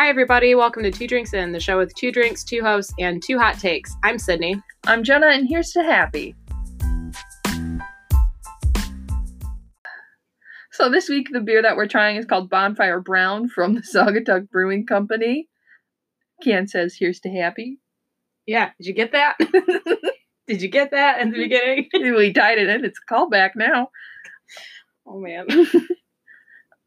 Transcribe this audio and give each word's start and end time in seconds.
Hi, 0.00 0.08
everybody. 0.08 0.54
Welcome 0.54 0.82
to 0.84 0.90
Two 0.90 1.06
Drinks 1.06 1.34
In, 1.34 1.52
the 1.52 1.60
show 1.60 1.76
with 1.76 1.94
two 1.94 2.10
drinks, 2.10 2.42
two 2.42 2.62
hosts, 2.62 2.94
and 2.98 3.22
two 3.22 3.38
hot 3.38 3.58
takes. 3.58 3.94
I'm 4.02 4.18
Sydney. 4.18 4.58
I'm 4.86 5.04
Jenna, 5.04 5.26
and 5.26 5.46
here's 5.46 5.72
to 5.72 5.82
happy. 5.82 6.34
So 10.72 10.88
this 10.88 11.10
week, 11.10 11.28
the 11.30 11.40
beer 11.40 11.60
that 11.60 11.76
we're 11.76 11.86
trying 11.86 12.16
is 12.16 12.24
called 12.24 12.48
Bonfire 12.48 12.98
Brown 13.00 13.50
from 13.50 13.74
the 13.74 13.80
Saugatuck 13.94 14.48
Brewing 14.48 14.86
Company. 14.86 15.50
Can 16.42 16.66
says, 16.66 16.96
"Here's 16.98 17.20
to 17.20 17.28
happy." 17.28 17.78
Yeah, 18.46 18.70
did 18.78 18.86
you 18.86 18.94
get 18.94 19.12
that? 19.12 19.36
did 20.46 20.62
you 20.62 20.68
get 20.68 20.92
that 20.92 21.20
in 21.20 21.30
the 21.30 21.36
beginning? 21.46 21.90
we 21.92 22.32
tied 22.32 22.56
it 22.56 22.70
in. 22.70 22.86
It's 22.86 22.98
a 23.06 23.12
callback 23.12 23.50
now, 23.54 23.90
Oh, 25.06 25.20
man. 25.20 25.46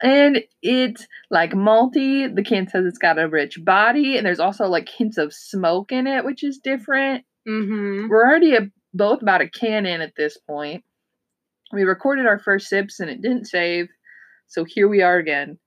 And 0.04 0.42
it's 0.62 1.08
like 1.32 1.54
malty. 1.54 2.34
The 2.34 2.44
can 2.44 2.68
says 2.68 2.86
it's 2.86 2.98
got 2.98 3.18
a 3.18 3.28
rich 3.28 3.58
body, 3.64 4.18
and 4.18 4.26
there's 4.26 4.40
also 4.40 4.66
like 4.66 4.90
hints 4.90 5.18
of 5.18 5.34
smoke 5.34 5.92
in 5.92 6.06
it, 6.06 6.26
which 6.26 6.44
is 6.44 6.60
different. 6.64 7.24
Mm-hmm. 7.48 8.10
We're 8.10 8.26
already 8.26 8.56
a, 8.56 8.70
both 8.94 9.22
about 9.22 9.42
a 9.42 9.50
can 9.50 9.86
in 9.86 10.02
at 10.02 10.14
this 10.16 10.38
point. 10.38 10.84
We 11.72 11.84
recorded 11.84 12.28
our 12.28 12.38
first 12.38 12.68
sips, 12.68 13.00
and 13.00 13.10
it 13.10 13.22
didn't 13.22 13.46
save, 13.46 13.88
so 14.48 14.66
here 14.68 14.88
we 14.88 15.02
are 15.02 15.18
again. 15.18 15.58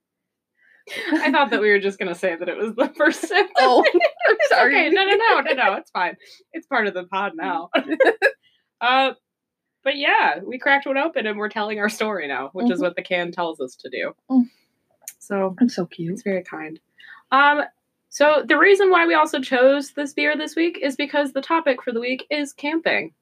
I 1.11 1.31
thought 1.31 1.49
that 1.49 1.59
we 1.61 1.69
were 1.69 1.79
just 1.79 1.99
going 1.99 2.13
to 2.13 2.17
say 2.17 2.35
that 2.35 2.47
it 2.47 2.57
was 2.57 2.73
the 2.75 2.93
first 2.95 3.21
sip. 3.21 3.47
Oh, 3.57 3.83
I'm 4.27 4.35
sorry. 4.49 4.75
Okay, 4.75 4.89
no, 4.89 5.03
no, 5.03 5.15
no, 5.15 5.39
no, 5.41 5.53
no. 5.53 5.73
It's 5.73 5.91
fine. 5.91 6.15
It's 6.53 6.67
part 6.67 6.87
of 6.87 6.93
the 6.93 7.03
pod 7.05 7.33
now. 7.35 7.69
uh, 8.81 9.11
but 9.87 9.95
yeah, 9.95 10.39
we 10.45 10.57
cracked 10.59 10.85
one 10.85 10.97
open 10.97 11.25
and 11.25 11.37
we're 11.37 11.47
telling 11.47 11.79
our 11.79 11.87
story 11.87 12.27
now, 12.27 12.49
which 12.51 12.69
is 12.69 12.79
Mhm. 12.79 12.81
what 12.81 12.95
the 12.97 13.01
can 13.01 13.31
tells 13.31 13.61
us 13.61 13.73
to 13.77 13.89
do. 13.89 14.13
Mm. 14.29 14.49
So 15.17 15.55
I'm 15.61 15.69
so 15.69 15.85
cute. 15.85 16.11
it's 16.11 16.23
very 16.23 16.43
kind. 16.43 16.77
Um, 17.31 17.63
so 18.09 18.43
the 18.45 18.57
reason 18.57 18.89
why 18.89 19.07
we 19.07 19.13
also 19.13 19.39
chose 19.39 19.91
this 19.93 20.11
beer 20.13 20.35
this 20.35 20.57
week 20.57 20.77
is 20.81 20.97
because 20.97 21.31
the 21.31 21.41
topic 21.41 21.81
for 21.81 21.93
the 21.93 22.01
week 22.01 22.25
is 22.29 22.51
camping. 22.51 23.13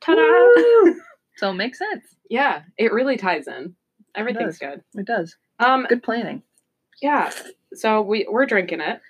Ta-da! 0.00 0.92
So 1.36 1.48
it 1.50 1.54
makes 1.54 1.78
sense. 1.78 2.04
Yeah, 2.28 2.64
it 2.76 2.92
really 2.92 3.16
ties 3.16 3.48
in. 3.48 3.74
Everything's 4.14 4.58
good. 4.58 4.82
It 4.94 5.06
does. 5.06 5.38
Um, 5.60 5.86
Good 5.88 6.02
planning. 6.02 6.42
yeah. 7.00 7.30
So 7.72 8.02
we 8.02 8.26
we're 8.30 8.44
drinking 8.44 8.82
it. 8.82 9.00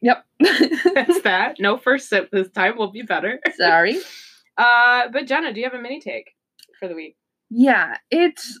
Yep. 0.00 0.24
That's 0.94 1.20
that. 1.22 1.56
No 1.58 1.76
first 1.76 2.08
sip 2.08 2.30
this 2.30 2.48
time 2.50 2.76
will 2.76 2.92
be 2.92 3.02
better. 3.02 3.40
Sorry. 3.56 3.98
Uh, 4.58 5.08
but 5.12 5.26
Jenna, 5.26 5.52
do 5.52 5.60
you 5.60 5.66
have 5.66 5.78
a 5.78 5.80
mini 5.82 6.00
take 6.00 6.32
for 6.78 6.88
the 6.88 6.94
week? 6.94 7.16
Yeah, 7.48 7.96
it's 8.10 8.60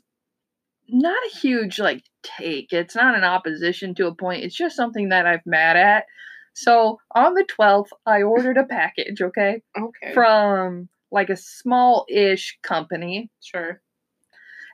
not 0.88 1.18
a 1.26 1.36
huge 1.36 1.78
like 1.78 2.02
take. 2.22 2.72
It's 2.72 2.94
not 2.94 3.14
an 3.16 3.24
opposition 3.24 3.94
to 3.96 4.06
a 4.06 4.14
point. 4.14 4.44
It's 4.44 4.54
just 4.56 4.76
something 4.76 5.10
that 5.10 5.26
I've 5.26 5.44
mad 5.44 5.76
at. 5.76 6.04
So 6.54 6.98
on 7.14 7.34
the 7.34 7.44
12th, 7.58 7.88
I 8.06 8.22
ordered 8.22 8.56
a 8.56 8.64
package, 8.64 9.20
okay, 9.20 9.62
Okay. 9.78 10.12
from 10.14 10.88
like 11.12 11.30
a 11.30 11.36
small-ish 11.36 12.58
company. 12.62 13.30
sure. 13.42 13.80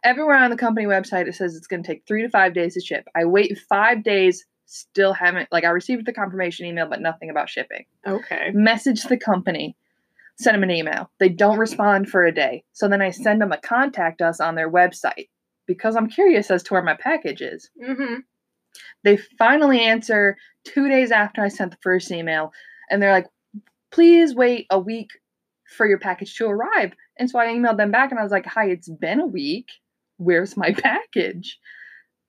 Everywhere 0.03 0.37
on 0.37 0.51
the 0.51 0.57
company 0.57 0.87
website, 0.87 1.29
it 1.29 1.35
says 1.35 1.55
it's 1.57 1.67
going 1.67 1.83
to 1.83 1.87
take 1.87 2.05
three 2.07 2.23
to 2.23 2.29
five 2.29 2.53
days 2.53 2.75
to 2.75 2.81
ship. 2.81 3.07
I 3.15 3.25
wait 3.25 3.59
five 3.69 4.03
days, 4.05 4.45
still 4.67 5.15
haven't 5.15 5.49
like 5.51 5.65
I 5.65 5.69
received 5.71 6.07
the 6.07 6.13
confirmation 6.13 6.67
email, 6.67 6.87
but 6.89 7.01
nothing 7.01 7.31
about 7.31 7.49
shipping. 7.49 7.85
Okay. 8.07 8.51
message 8.53 9.03
the 9.05 9.17
company, 9.17 9.77
send 10.39 10.55
them 10.55 10.63
an 10.63 10.71
email. 10.71 11.11
They 11.21 11.29
don't 11.29 11.59
respond 11.59 12.09
for 12.09 12.25
a 12.25 12.33
day. 12.33 12.65
So 12.73 12.89
then 12.89 13.03
I 13.03 13.11
send 13.11 13.41
them 13.41 13.53
a 13.53 13.59
contact 13.59 14.21
us 14.21 14.41
on 14.41 14.55
their 14.55 14.71
website 14.71 15.29
because 15.67 15.97
I'm 15.97 16.09
curious 16.09 16.51
as 16.51 16.63
to 16.65 16.75
where 16.75 16.83
my 16.83 16.95
package 16.95 17.41
is. 17.41 17.71
Mm-hmm. 17.83 18.21
They 19.05 19.17
finally 19.39 19.81
answer 19.81 20.37
two 20.65 20.89
days 20.89 21.11
after 21.13 21.43
I 21.43 21.49
sent 21.49 21.71
the 21.71 21.79
first 21.83 22.11
email, 22.11 22.53
and 22.91 23.01
they're 23.01 23.13
like, 23.13 23.29
please 23.91 24.35
wait 24.35 24.67
a 24.71 24.79
week 24.79 25.11
for 25.77 25.87
your 25.87 25.99
package 25.99 26.37
to 26.37 26.47
arrive. 26.47 26.93
And 27.19 27.31
so 27.31 27.39
I 27.39 27.47
emailed 27.47 27.77
them 27.77 27.91
back 27.91 28.11
and 28.11 28.19
I 28.19 28.23
was 28.23 28.33
like, 28.33 28.47
hi, 28.47 28.67
it's 28.67 28.89
been 28.89 29.21
a 29.21 29.27
week. 29.27 29.69
Where's 30.17 30.57
my 30.57 30.73
package? 30.79 31.59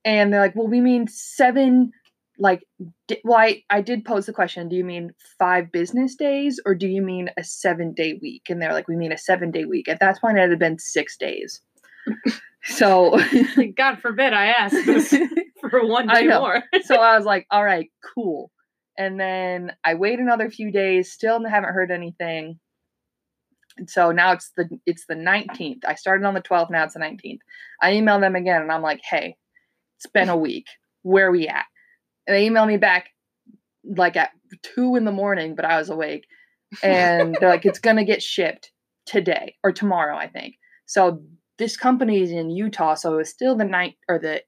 And 0.04 0.32
they're 0.32 0.42
like, 0.42 0.56
well, 0.56 0.68
we 0.68 0.82
mean 0.82 1.08
seven, 1.08 1.92
like, 2.38 2.64
di- 3.08 3.22
well, 3.24 3.38
I, 3.38 3.64
I 3.70 3.82
did 3.82 4.06
pose 4.06 4.26
the 4.26 4.34
question, 4.34 4.70
do 4.70 4.76
you 4.76 4.84
mean 4.84 5.12
five 5.40 5.72
business 5.72 6.16
days 6.16 6.60
or 6.66 6.76
do 6.76 6.88
you 6.88 7.02
mean 7.02 7.30
a 7.38 7.44
seven 7.44 7.94
day 7.94 8.20
week? 8.22 8.44
And 8.50 8.62
they're 8.62 8.74
like, 8.74 8.88
we 8.88 8.96
mean 8.96 9.12
a 9.12 9.18
seven 9.18 9.52
day 9.52 9.66
week. 9.66 9.88
At 9.88 10.00
that 10.00 10.20
point, 10.20 10.38
it 10.38 10.50
had 10.50 10.60
been 10.60 10.80
six 10.80 11.18
days. 11.18 11.62
so 12.64 13.20
God 13.78 14.00
forbid 14.00 14.34
I 14.34 14.48
ask 14.48 14.74
this 14.86 15.14
for 15.70 15.86
one 15.86 16.08
day 16.08 16.28
more. 16.28 16.64
so 16.84 16.96
I 16.96 17.18
was 17.18 17.26
like, 17.26 17.48
all 17.52 17.64
right, 17.64 17.90
cool. 18.14 18.52
And 18.98 19.20
then 19.20 19.74
I 19.84 19.96
wait 19.96 20.20
another 20.20 20.50
few 20.50 20.72
days, 20.72 21.12
still 21.12 21.44
haven't 21.46 21.74
heard 21.74 21.92
anything. 21.92 22.60
And 23.78 23.90
so 23.90 24.12
now 24.12 24.32
it's 24.32 24.52
the 24.56 24.70
it's 24.86 25.06
the 25.06 25.16
19th. 25.16 25.84
I 25.86 25.96
started 25.96 26.26
on 26.26 26.34
the 26.34 26.42
12th, 26.42 26.72
now 26.72 26.86
it's 26.86 26.94
the 26.94 27.02
19th. 27.02 27.40
I 27.82 27.94
email 27.94 28.20
them 28.20 28.36
again 28.36 28.62
and 28.62 28.72
I'm 28.72 28.82
like, 28.82 29.02
hey, 29.04 29.36
it's 29.98 30.08
been 30.08 30.30
a 30.30 30.38
week. 30.38 30.68
Where 31.02 31.28
are 31.28 31.32
we 31.32 31.48
at? 31.48 31.66
And 32.28 32.36
they 32.36 32.46
email 32.46 32.66
me 32.66 32.78
back 32.78 33.10
like 33.84 34.16
at 34.16 34.32
two 34.62 34.96
in 34.96 35.06
the 35.06 35.12
morning, 35.12 35.56
but 35.56 35.66
I 35.66 35.78
was 35.78 35.90
awake. 35.90 36.26
And 36.82 37.36
they're 37.40 37.50
like, 37.50 37.66
it's 37.66 37.80
gonna 37.80 38.06
get 38.06 38.24
shipped 38.24 38.72
today 39.06 39.56
or 39.64 39.72
tomorrow, 39.72 40.18
I 40.18 40.28
think. 40.28 40.56
So 40.86 41.22
this 41.58 41.78
company 41.78 42.22
is 42.22 42.32
in 42.32 42.50
Utah, 42.50 42.96
so 42.96 43.20
it's 43.20 43.30
still 43.30 43.56
the 43.56 43.64
night 43.66 43.96
or 44.10 44.20
the 44.20 44.42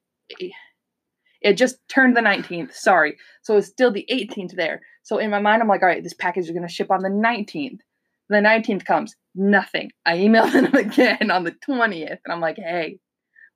it 1.42 1.54
just 1.54 1.78
turned 1.88 2.18
the 2.18 2.22
19th. 2.22 2.74
Sorry. 2.74 3.16
So 3.44 3.58
it's 3.58 3.68
still 3.68 3.92
the 3.92 4.06
18th 4.12 4.56
there. 4.56 4.82
So 5.04 5.18
in 5.18 5.30
my 5.30 5.40
mind, 5.40 5.62
I'm 5.62 5.68
like, 5.68 5.82
all 5.82 5.88
right, 5.88 6.04
this 6.04 6.14
package 6.14 6.46
is 6.46 6.52
going 6.52 6.68
to 6.68 6.74
ship 6.74 6.92
on 6.92 7.02
the 7.02 7.10
19th. 7.10 7.80
The 8.30 8.38
19th 8.38 8.86
comes, 8.86 9.16
nothing. 9.36 9.92
I 10.06 10.18
emailed 10.18 10.52
them 10.54 10.74
again 10.74 11.32
on 11.32 11.44
the 11.44 11.56
20th, 11.68 12.20
and 12.26 12.34
I'm 12.34 12.42
like, 12.42 12.58
hey, 12.58 13.00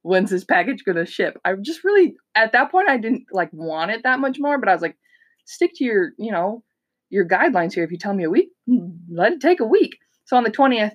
when's 0.03 0.29
this 0.29 0.44
package 0.44 0.84
going 0.84 0.97
to 0.97 1.06
ship? 1.06 1.39
I 1.45 1.53
just 1.62 1.84
really, 1.84 2.16
at 2.35 2.53
that 2.53 2.72
point, 2.72 2.89
I 2.89 2.97
didn't 2.97 3.25
like 3.31 3.50
want 3.51 3.91
it 3.91 4.03
that 4.03 4.19
much 4.19 4.38
more, 4.39 4.57
but 4.57 4.69
I 4.69 4.73
was 4.73 4.81
like, 4.81 4.97
stick 5.45 5.72
to 5.75 5.84
your, 5.84 6.12
you 6.17 6.31
know, 6.31 6.63
your 7.09 7.28
guidelines 7.28 7.73
here. 7.73 7.84
If 7.84 7.91
you 7.91 7.97
tell 7.97 8.13
me 8.13 8.23
a 8.23 8.29
week, 8.29 8.50
hmm, 8.67 8.90
let 9.09 9.34
it 9.34 9.41
take 9.41 9.59
a 9.59 9.66
week. 9.66 9.97
So 10.25 10.38
on 10.38 10.44
the 10.44 10.51
20th, 10.51 10.94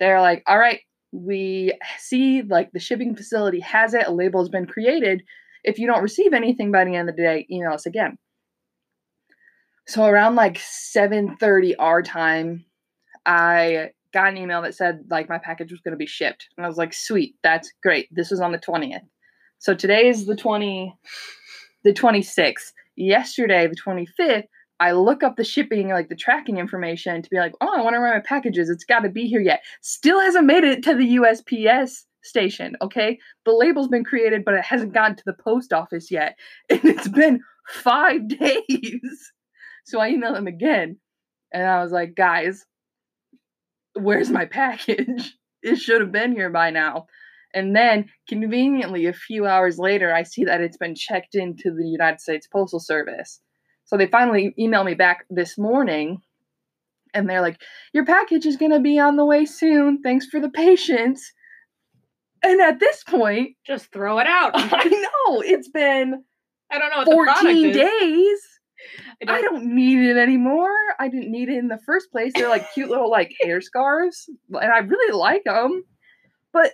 they're 0.00 0.20
like, 0.20 0.42
all 0.46 0.58
right, 0.58 0.80
we 1.12 1.72
see 1.98 2.42
like 2.42 2.70
the 2.72 2.78
shipping 2.78 3.14
facility 3.14 3.60
has 3.60 3.94
it, 3.94 4.06
a 4.06 4.12
label 4.12 4.40
has 4.40 4.48
been 4.48 4.66
created 4.66 5.22
if 5.64 5.78
you 5.78 5.86
don't 5.86 6.02
receive 6.02 6.32
anything 6.32 6.72
by 6.72 6.84
the 6.84 6.94
end 6.94 7.08
of 7.08 7.16
the 7.16 7.22
day, 7.22 7.46
email 7.50 7.72
us 7.72 7.86
again. 7.86 8.16
So 9.86 10.04
around 10.04 10.34
like 10.34 10.58
7:30 10.58 11.74
our 11.78 12.02
time, 12.02 12.64
I 13.24 13.90
got 14.18 14.28
an 14.28 14.36
email 14.36 14.62
that 14.62 14.74
said 14.74 15.04
like 15.10 15.28
my 15.28 15.38
package 15.38 15.70
was 15.70 15.80
going 15.80 15.92
to 15.92 15.98
be 15.98 16.06
shipped. 16.06 16.48
And 16.56 16.64
I 16.64 16.68
was 16.68 16.78
like, 16.78 16.92
"Sweet, 16.92 17.36
that's 17.42 17.72
great. 17.82 18.08
This 18.10 18.30
was 18.30 18.40
on 18.40 18.52
the 18.52 18.58
20th." 18.58 19.06
So 19.58 19.74
today 19.74 20.08
is 20.08 20.26
the 20.26 20.36
20 20.36 20.94
the 21.84 21.92
26th. 21.92 22.72
Yesterday, 22.96 23.68
the 23.68 23.76
25th, 23.76 24.44
I 24.80 24.90
look 24.90 25.22
up 25.22 25.36
the 25.36 25.44
shipping 25.44 25.88
like 25.88 26.08
the 26.08 26.16
tracking 26.16 26.58
information 26.58 27.22
to 27.22 27.30
be 27.30 27.38
like, 27.38 27.52
"Oh, 27.60 27.72
I 27.76 27.82
wonder 27.82 28.00
where 28.00 28.14
my 28.14 28.20
package 28.20 28.58
is. 28.58 28.68
It's 28.68 28.84
got 28.84 29.00
to 29.00 29.08
be 29.08 29.26
here 29.26 29.40
yet." 29.40 29.62
Still 29.82 30.20
hasn't 30.20 30.46
made 30.46 30.64
it 30.64 30.82
to 30.84 30.94
the 30.94 31.16
USPS 31.16 32.04
station, 32.22 32.76
okay? 32.82 33.18
the 33.44 33.52
label's 33.52 33.88
been 33.88 34.04
created, 34.04 34.44
but 34.44 34.54
it 34.54 34.64
hasn't 34.64 34.92
gotten 34.92 35.16
to 35.16 35.22
the 35.24 35.36
post 35.42 35.72
office 35.72 36.10
yet. 36.10 36.36
And 36.70 36.84
it's 36.84 37.08
been 37.08 37.40
five 37.68 38.28
days. 38.38 39.32
So 39.84 40.00
I 40.00 40.10
emailed 40.10 40.34
them 40.34 40.46
again. 40.46 40.98
And 41.52 41.64
I 41.64 41.82
was 41.82 41.92
like, 41.92 42.14
guys, 42.14 42.66
where's 44.00 44.30
my 44.30 44.44
package? 44.46 45.34
It 45.60 45.74
should 45.74 46.00
have 46.00 46.12
been 46.12 46.30
here 46.30 46.50
by 46.50 46.70
now. 46.70 47.06
And 47.52 47.74
then 47.74 48.08
conveniently, 48.28 49.06
a 49.06 49.12
few 49.12 49.44
hours 49.44 49.76
later, 49.76 50.14
I 50.14 50.22
see 50.22 50.44
that 50.44 50.60
it's 50.60 50.76
been 50.76 50.94
checked 50.94 51.34
into 51.34 51.74
the 51.74 51.84
United 51.84 52.20
States 52.20 52.46
Postal 52.46 52.78
Service. 52.78 53.40
So 53.84 53.96
they 53.96 54.06
finally 54.06 54.54
email 54.56 54.84
me 54.84 54.94
back 54.94 55.24
this 55.30 55.58
morning. 55.58 56.18
And 57.12 57.28
they're 57.28 57.40
like, 57.40 57.60
Your 57.92 58.04
package 58.06 58.46
is 58.46 58.56
going 58.56 58.70
to 58.70 58.78
be 58.78 59.00
on 59.00 59.16
the 59.16 59.24
way 59.24 59.44
soon. 59.46 60.00
Thanks 60.00 60.26
for 60.26 60.38
the 60.38 60.48
patience. 60.48 61.28
And 62.44 62.60
at 62.60 62.78
this 62.78 63.02
point, 63.02 63.56
Just 63.66 63.92
throw 63.92 64.20
it 64.20 64.28
out. 64.28 64.52
I 64.54 64.84
know 64.84 65.40
it's 65.40 65.68
been 65.70 66.22
I 66.70 66.78
don't 66.78 66.90
know 66.90 66.98
what 66.98 67.08
the 67.08 67.16
product 67.16 67.40
14 67.46 67.66
is. 67.66 67.76
days. 67.76 68.40
I 69.26 69.32
I 69.32 69.40
don't, 69.42 69.54
don't 69.54 69.74
need 69.74 69.98
it 69.98 70.16
anymore. 70.16 70.70
I 70.98 71.08
didn't 71.08 71.30
need 71.30 71.48
it 71.48 71.58
in 71.58 71.68
the 71.68 71.78
first 71.84 72.10
place. 72.10 72.32
They're 72.34 72.48
like 72.48 72.72
cute 72.72 72.90
little 72.90 73.10
like 73.10 73.34
hair 73.42 73.60
scarves, 73.60 74.28
and 74.50 74.72
I 74.72 74.78
really 74.78 75.16
like 75.16 75.44
them. 75.44 75.82
But 76.52 76.72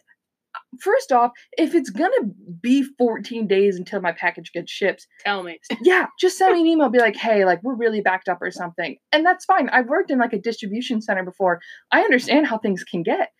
uh, 0.55 0.61
first 0.81 1.12
off, 1.12 1.33
if 1.53 1.75
it's 1.75 1.91
gonna 1.91 2.31
be 2.61 2.85
14 2.99 3.47
days 3.47 3.77
until 3.77 4.01
my 4.01 4.12
package 4.12 4.53
gets 4.53 4.71
shipped, 4.71 5.06
tell 5.25 5.43
me. 5.43 5.59
yeah, 5.83 6.06
just 6.21 6.39
send 6.39 6.55
me 6.55 6.61
an 6.61 6.67
email. 6.67 6.89
Be 6.89 6.99
like, 6.99 7.17
hey, 7.17 7.45
like 7.45 7.62
we're 7.62 7.77
really 7.77 8.01
backed 8.01 8.29
up 8.29 8.39
or 8.41 8.50
something, 8.50 8.97
and 9.12 9.25
that's 9.25 9.45
fine. 9.45 9.69
I've 9.71 9.89
worked 9.89 10.11
in 10.11 10.19
like 10.19 10.33
a 10.33 10.41
distribution 10.41 11.00
center 11.00 11.25
before. 11.25 11.61
I 11.91 12.00
understand 12.00 12.47
how 12.47 12.59
things 12.59 12.85
can 12.85 13.03
get, 13.03 13.31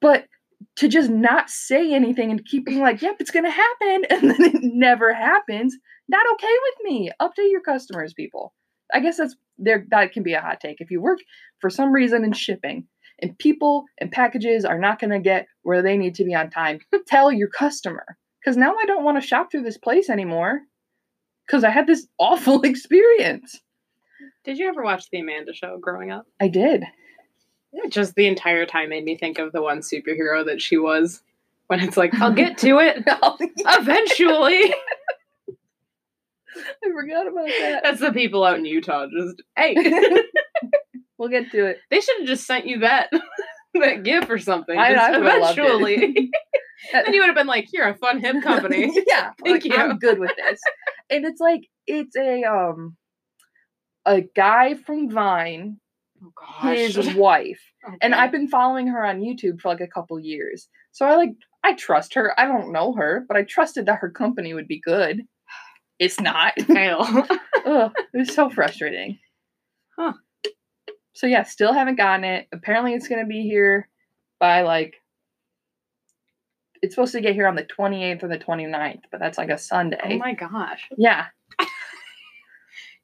but 0.00 0.26
to 0.76 0.88
just 0.88 1.10
not 1.10 1.50
say 1.50 1.92
anything 1.92 2.30
and 2.30 2.44
keep 2.44 2.66
being 2.66 2.80
like, 2.80 3.02
yep, 3.02 3.16
it's 3.20 3.30
gonna 3.30 3.50
happen, 3.50 4.04
and 4.10 4.30
then 4.30 4.42
it 4.42 4.60
never 4.62 5.12
happens, 5.12 5.76
not 6.08 6.26
okay 6.34 6.54
with 6.62 6.74
me. 6.84 7.10
Update 7.20 7.50
your 7.50 7.60
customers, 7.60 8.12
people. 8.14 8.54
I 8.92 9.00
guess 9.00 9.16
that's 9.16 9.36
there 9.58 9.86
that 9.90 10.12
can 10.12 10.22
be 10.22 10.34
a 10.34 10.40
hot 10.40 10.60
take. 10.60 10.80
If 10.80 10.90
you 10.90 11.00
work 11.00 11.18
for 11.60 11.70
some 11.70 11.92
reason 11.92 12.24
in 12.24 12.32
shipping 12.32 12.86
and 13.20 13.38
people 13.38 13.84
and 13.98 14.10
packages 14.10 14.64
are 14.64 14.78
not 14.78 14.98
gonna 14.98 15.20
get 15.20 15.46
where 15.62 15.82
they 15.82 15.96
need 15.96 16.14
to 16.16 16.24
be 16.24 16.34
on 16.34 16.50
time, 16.50 16.80
tell 17.06 17.32
your 17.32 17.48
customer. 17.48 18.16
Because 18.40 18.56
now 18.56 18.74
I 18.74 18.86
don't 18.86 19.04
want 19.04 19.20
to 19.20 19.26
shop 19.26 19.50
through 19.50 19.62
this 19.62 19.78
place 19.78 20.10
anymore. 20.10 20.62
Because 21.46 21.62
I 21.64 21.70
had 21.70 21.86
this 21.86 22.06
awful 22.18 22.62
experience. 22.62 23.60
Did 24.44 24.58
you 24.58 24.68
ever 24.68 24.82
watch 24.82 25.04
the 25.10 25.20
Amanda 25.20 25.54
Show 25.54 25.78
growing 25.80 26.10
up? 26.10 26.26
I 26.40 26.48
did. 26.48 26.84
It 27.72 27.90
just 27.90 28.14
the 28.14 28.26
entire 28.26 28.66
time 28.66 28.90
made 28.90 29.04
me 29.04 29.16
think 29.16 29.38
of 29.38 29.52
the 29.52 29.62
one 29.62 29.78
superhero 29.80 30.44
that 30.46 30.60
she 30.60 30.76
was. 30.76 31.22
When 31.68 31.80
it's 31.80 31.96
like, 31.96 32.12
I'll 32.20 32.32
get 32.34 32.58
to 32.58 32.78
it 32.80 33.02
eventually. 33.66 34.74
I 36.84 36.90
forgot 36.92 37.26
about 37.26 37.46
that. 37.46 37.80
That's 37.82 38.00
the 38.00 38.12
people 38.12 38.44
out 38.44 38.58
in 38.58 38.66
Utah. 38.66 39.06
Just 39.06 39.42
hey, 39.56 39.74
We'll 41.18 41.28
get 41.30 41.50
to 41.52 41.66
it. 41.66 41.78
they 41.90 42.00
should 42.00 42.18
have 42.18 42.26
just 42.26 42.46
sent 42.46 42.66
you 42.66 42.80
that 42.80 43.08
that 43.74 44.02
gift 44.02 44.28
or 44.30 44.38
something. 44.38 44.76
I- 44.78 44.92
I 44.92 45.18
would've 45.18 45.40
loved 45.40 45.58
it. 45.58 45.62
eventually. 45.64 46.30
then 46.92 47.14
you 47.14 47.20
would 47.20 47.28
have 47.28 47.36
been 47.36 47.46
like, 47.46 47.68
"You're 47.72 47.88
a 47.88 47.94
fun 47.94 48.20
hip 48.20 48.42
company." 48.42 48.92
yeah, 49.06 49.30
Thank 49.42 49.64
like, 49.64 49.64
you. 49.64 49.74
I'm 49.76 49.98
good 49.98 50.18
with 50.18 50.32
this. 50.36 50.60
and 51.08 51.24
it's 51.24 51.40
like 51.40 51.62
it's 51.86 52.16
a 52.16 52.42
um 52.44 52.96
a 54.04 54.20
guy 54.20 54.74
from 54.74 55.08
Vine, 55.10 55.78
oh 56.22 56.32
gosh. 56.36 56.94
his 56.94 57.14
wife, 57.14 57.60
and 58.00 58.14
I've 58.14 58.32
been 58.32 58.48
following 58.48 58.86
her 58.88 59.04
on 59.04 59.20
YouTube 59.20 59.60
for 59.60 59.68
like 59.68 59.80
a 59.80 59.86
couple 59.86 60.18
years. 60.18 60.68
So 60.92 61.06
I 61.06 61.16
like 61.16 61.30
I 61.64 61.74
trust 61.74 62.14
her. 62.14 62.38
I 62.38 62.46
don't 62.46 62.72
know 62.72 62.92
her, 62.94 63.24
but 63.26 63.36
I 63.36 63.42
trusted 63.42 63.86
that 63.86 63.98
her 64.00 64.10
company 64.10 64.54
would 64.54 64.68
be 64.68 64.80
good. 64.80 65.22
It's 65.98 66.20
not. 66.20 66.54
Ugh, 66.68 67.92
it 68.12 68.18
was 68.18 68.34
so 68.34 68.50
frustrating. 68.50 69.18
Huh. 69.98 70.14
So 71.14 71.26
yeah, 71.26 71.44
still 71.44 71.72
haven't 71.72 71.96
gotten 71.96 72.24
it. 72.24 72.48
Apparently 72.52 72.94
it's 72.94 73.08
gonna 73.08 73.26
be 73.26 73.42
here 73.42 73.88
by 74.40 74.62
like 74.62 74.94
it's 76.82 76.94
supposed 76.96 77.12
to 77.12 77.20
get 77.20 77.34
here 77.34 77.46
on 77.46 77.54
the 77.54 77.64
28th 77.64 78.24
or 78.24 78.28
the 78.28 78.38
29th, 78.38 79.02
but 79.12 79.20
that's 79.20 79.38
like 79.38 79.50
a 79.50 79.58
Sunday. 79.58 80.00
oh 80.02 80.18
my 80.18 80.34
gosh. 80.34 80.88
yeah. 80.98 81.26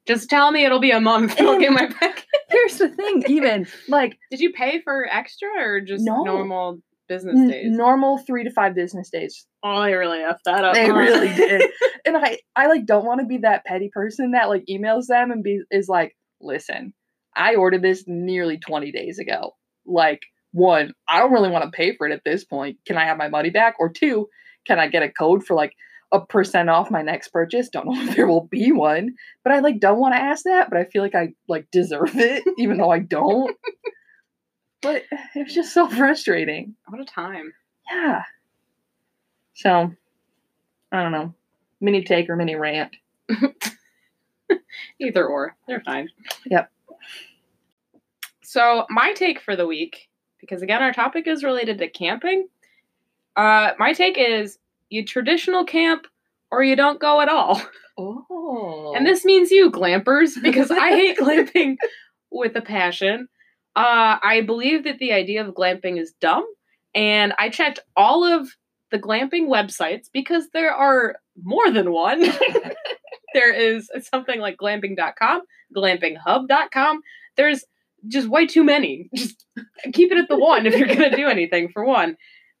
Just 0.09 0.27
tell 0.27 0.51
me 0.51 0.65
it'll 0.65 0.79
be 0.79 0.89
a 0.89 0.99
month. 0.99 1.39
I'll 1.39 1.59
get 1.59 1.71
my 1.71 1.85
pack. 1.85 2.25
Here's 2.49 2.77
the 2.77 2.89
thing, 2.89 3.23
even 3.27 3.67
like 3.87 4.17
Did 4.31 4.39
you 4.39 4.51
pay 4.53 4.81
for 4.81 5.05
extra 5.11 5.49
or 5.57 5.81
just 5.81 6.03
No. 6.05 6.23
normal 6.23 6.79
business 7.07 7.37
n- 7.37 7.47
days? 7.47 7.65
normal 7.69 8.17
three 8.19 8.43
to 8.43 8.51
five 8.51 8.75
business 8.75 9.09
days. 9.09 9.45
Oh, 9.63 9.81
they 9.83 9.93
really 9.93 10.19
effed 10.19 10.43
that 10.45 10.63
up. 10.63 10.73
They 10.73 10.87
huh? 10.87 10.93
really 10.95 11.27
did. 11.35 11.69
And 12.05 12.17
I, 12.17 12.37
I 12.55 12.67
like 12.67 12.85
don't 12.85 13.05
want 13.05 13.19
to 13.21 13.25
be 13.27 13.37
that 13.39 13.65
petty 13.65 13.89
person 13.93 14.31
that 14.31 14.49
like 14.49 14.65
emails 14.69 15.07
them 15.07 15.31
and 15.31 15.43
be 15.43 15.61
is 15.71 15.87
like, 15.89 16.15
listen, 16.41 16.93
I 17.35 17.55
ordered 17.55 17.81
this 17.81 18.03
nearly 18.07 18.57
20 18.57 18.91
days 18.91 19.19
ago. 19.19 19.55
Like, 19.85 20.21
one, 20.51 20.93
I 21.07 21.19
don't 21.19 21.31
really 21.31 21.49
want 21.49 21.65
to 21.65 21.71
pay 21.71 21.95
for 21.95 22.07
it 22.07 22.13
at 22.13 22.23
this 22.23 22.43
point. 22.43 22.77
Can 22.87 22.97
I 22.97 23.05
have 23.05 23.17
my 23.17 23.29
money 23.29 23.49
back? 23.49 23.75
Or 23.79 23.89
two, 23.89 24.27
can 24.65 24.79
I 24.79 24.87
get 24.87 25.03
a 25.03 25.09
code 25.11 25.43
for 25.45 25.55
like 25.55 25.73
a 26.11 26.19
percent 26.19 26.69
off 26.69 26.91
my 26.91 27.01
next 27.01 27.29
purchase? 27.29 27.69
Don't 27.69 27.87
know 27.87 28.01
if 28.01 28.15
there 28.15 28.27
will 28.27 28.47
be 28.47 28.71
one. 28.71 29.15
But 29.43 29.53
I 29.53 29.59
like 29.59 29.79
don't 29.79 29.99
want 29.99 30.15
to 30.15 30.21
ask 30.21 30.43
that, 30.43 30.69
but 30.69 30.79
I 30.79 30.85
feel 30.85 31.01
like 31.01 31.15
I 31.15 31.33
like 31.47 31.69
deserve 31.71 32.11
it, 32.15 32.43
even 32.57 32.77
though 32.77 32.91
I 32.91 32.99
don't. 32.99 33.55
But 34.81 35.03
it 35.35 35.43
was 35.43 35.53
just 35.53 35.73
so 35.73 35.89
frustrating. 35.89 36.73
What 36.87 37.01
a 37.01 37.03
time. 37.03 37.51
Yeah. 37.91 38.23
So, 39.53 39.91
I 40.93 41.03
don't 41.03 41.11
know. 41.11 41.33
Mini 41.81 42.01
take 42.05 42.29
or 42.29 42.37
mini 42.37 42.55
rant. 42.55 42.95
Either 45.01 45.27
or. 45.27 45.57
They're 45.67 45.81
fine. 45.81 46.07
Yep. 46.45 46.71
So, 48.41 48.85
my 48.89 49.11
take 49.11 49.41
for 49.41 49.57
the 49.57 49.67
week, 49.67 50.07
because 50.39 50.61
again, 50.61 50.81
our 50.81 50.93
topic 50.93 51.27
is 51.27 51.43
related 51.43 51.77
to 51.79 51.89
camping. 51.89 52.47
Uh, 53.35 53.71
my 53.79 53.91
take 53.91 54.17
is 54.17 54.59
you 54.89 55.05
traditional 55.05 55.65
camp 55.65 56.07
or 56.51 56.63
you 56.63 56.75
don't 56.75 56.99
go 56.99 57.21
at 57.21 57.29
all. 57.29 57.61
Oh. 57.97 58.93
And 58.95 59.05
this 59.05 59.25
means 59.25 59.51
you, 59.51 59.69
glampers, 59.69 60.41
because 60.41 60.71
I 60.71 60.89
hate 60.89 61.17
glamping 61.17 61.75
with 62.31 62.55
a 62.55 62.61
passion. 62.61 63.27
Uh, 63.75 64.17
I 64.21 64.41
believe 64.45 64.83
that 64.85 64.99
the 64.99 65.13
idea 65.13 65.45
of 65.45 65.53
glamping 65.53 65.99
is 65.99 66.13
dumb, 66.19 66.45
and 66.95 67.33
I 67.37 67.49
checked 67.49 67.79
all 67.95 68.23
of 68.23 68.49
the 68.91 68.99
glamping 68.99 69.47
websites 69.47 70.07
because 70.11 70.49
there 70.53 70.73
are 70.73 71.17
more 71.43 71.69
than 71.71 71.91
one. 71.91 72.21
there 73.33 73.53
is 73.53 73.89
something 74.11 74.39
like 74.39 74.57
glamping.com, 74.57 75.41
glampinghub.com. 75.75 77.01
There's 77.37 77.63
just 78.07 78.27
way 78.27 78.47
too 78.47 78.63
many. 78.63 79.09
Just 79.13 79.45
keep 79.93 80.11
it 80.11 80.17
at 80.17 80.29
the 80.29 80.37
one 80.37 80.65
if 80.65 80.75
you're 80.75 80.87
going 80.87 81.09
to 81.09 81.15
do 81.15 81.27
anything 81.27 81.69
for 81.69 81.85
one. 81.85 82.17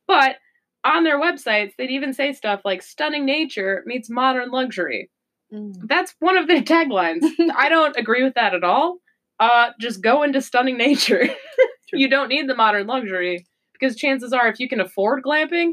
But 0.07 0.35
on 0.83 1.03
their 1.03 1.19
websites, 1.19 1.73
they'd 1.77 1.91
even 1.91 2.13
say 2.13 2.31
stuff 2.33 2.61
like 2.65 2.81
stunning 2.81 3.25
nature 3.25 3.83
meets 3.85 4.09
modern 4.09 4.49
luxury 4.51 5.09
Mm. 5.51 5.73
that's 5.87 6.13
one 6.19 6.37
of 6.37 6.47
their 6.47 6.61
taglines. 6.61 7.23
I 7.57 7.69
don't 7.69 7.97
agree 7.97 8.23
with 8.23 8.35
that 8.35 8.53
at 8.53 8.63
all. 8.63 8.99
Uh, 9.39 9.71
just 9.79 9.99
go 9.99 10.21
into 10.21 10.41
stunning 10.43 10.77
nature. 10.77 11.27
you 11.91 12.07
don't 12.07 12.27
need 12.29 12.47
the 12.47 12.53
modern 12.55 12.85
luxury 12.85 13.47
because 13.73 13.95
chances 13.95 14.31
are, 14.31 14.47
if 14.47 14.59
you 14.59 14.69
can 14.69 14.79
afford 14.79 15.23
glamping, 15.23 15.71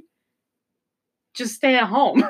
just 1.35 1.57
stay 1.57 1.75
at 1.75 1.85
home. 1.89 2.25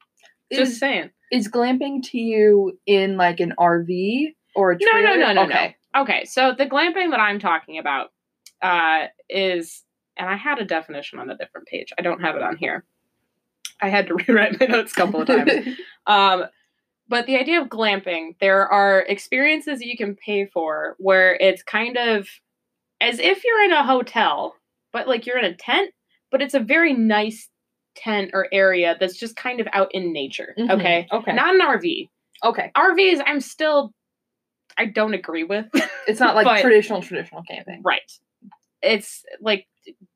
just 0.52 0.72
is, 0.72 0.78
saying. 0.80 1.08
is 1.30 1.48
glamping 1.48 2.02
to 2.10 2.18
you 2.18 2.78
in 2.86 3.16
like 3.16 3.40
an 3.40 3.54
RV 3.58 4.34
or 4.54 4.72
a 4.72 4.76
No, 4.78 4.86
trailer? 4.90 5.16
no, 5.16 5.26
no, 5.28 5.32
no, 5.32 5.42
okay. 5.44 5.76
no. 5.94 6.02
Okay, 6.02 6.24
so 6.26 6.52
the 6.56 6.66
glamping 6.66 7.10
that 7.12 7.20
I'm 7.20 7.38
talking 7.38 7.78
about 7.78 8.10
uh, 8.60 9.06
is, 9.30 9.82
and 10.16 10.28
I 10.28 10.36
had 10.36 10.58
a 10.58 10.64
definition 10.64 11.18
on 11.18 11.30
a 11.30 11.36
different 11.36 11.66
page. 11.66 11.92
I 11.98 12.02
don't 12.02 12.20
have 12.20 12.36
it 12.36 12.42
on 12.42 12.56
here. 12.56 12.84
I 13.80 13.88
had 13.88 14.06
to 14.08 14.14
rewrite 14.28 14.60
my 14.60 14.66
notes 14.66 14.92
a 14.92 14.94
couple 14.94 15.20
of 15.22 15.26
times. 15.26 15.50
Um, 16.06 16.44
but 17.08 17.26
the 17.26 17.36
idea 17.36 17.60
of 17.60 17.68
glamping, 17.68 18.34
there 18.40 18.66
are 18.66 19.00
experiences 19.00 19.78
that 19.78 19.86
you 19.86 19.96
can 19.96 20.16
pay 20.16 20.46
for 20.46 20.96
where 20.98 21.34
it's 21.34 21.62
kind 21.62 21.96
of 21.96 22.26
as 23.00 23.18
if 23.20 23.44
you're 23.44 23.62
in 23.64 23.72
a 23.72 23.84
hotel, 23.84 24.56
but 24.92 25.06
like 25.06 25.26
you're 25.26 25.38
in 25.38 25.44
a 25.44 25.54
tent, 25.54 25.92
but 26.32 26.42
it's 26.42 26.54
a 26.54 26.60
very 26.60 26.92
nice 26.92 27.48
tent 27.94 28.30
or 28.34 28.48
area 28.52 28.96
that's 28.98 29.16
just 29.16 29.36
kind 29.36 29.60
of 29.60 29.68
out 29.72 29.88
in 29.94 30.12
nature. 30.12 30.54
Mhm. 30.58 30.70
Okay. 30.72 31.06
Okay. 31.12 31.32
Not 31.34 31.54
an 31.54 31.60
RV. 31.60 32.08
okay. 32.44 32.70
RVs, 32.76 33.22
I'm 33.26 33.40
still, 33.40 33.92
I 34.78 34.86
don't 34.86 35.14
agree 35.14 35.44
with. 35.44 35.66
It's 36.08 36.18
not 36.20 36.34
like 36.34 36.46
But- 36.46 36.62
traditional 36.62 37.02
traditional 37.02 37.42
camping. 37.42 37.82
right. 37.84 38.00
It's 38.82 39.24
like, 39.40 39.66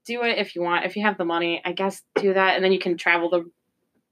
do 0.07 0.23
it 0.23 0.39
if 0.39 0.55
you 0.55 0.63
want. 0.63 0.85
If 0.85 0.97
you 0.97 1.03
have 1.03 1.19
the 1.19 1.25
money, 1.25 1.61
I 1.65 1.73
guess 1.73 2.03
do 2.17 2.33
that. 2.35 2.55
And 2.57 2.65
then 2.65 2.73
you 2.73 2.79
can 2.79 2.97
travel 2.97 3.29
the, 3.31 3.45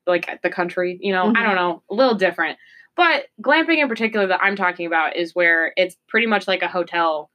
like 0.07 0.29
the 0.43 0.51
country, 0.51 0.99
you 1.01 1.13
know, 1.13 1.25
I 1.29 1.33
Mhm. 1.33 1.43
don't 1.45 1.55
know, 1.57 1.83
a 1.91 1.95
little 1.95 2.15
different. 2.15 2.59
But 2.97 3.27
glamping 3.43 3.79
in 3.79 3.89
particular 3.89 4.27
that 4.29 4.41
I'm 4.43 4.57
talking 4.57 4.87
about 4.87 5.17
is 5.17 5.35
where 5.35 5.73
it's 5.77 5.97
pretty 6.09 6.27
much 6.27 6.47
like 6.47 6.63
a 6.63 6.69
hotel 6.69 7.31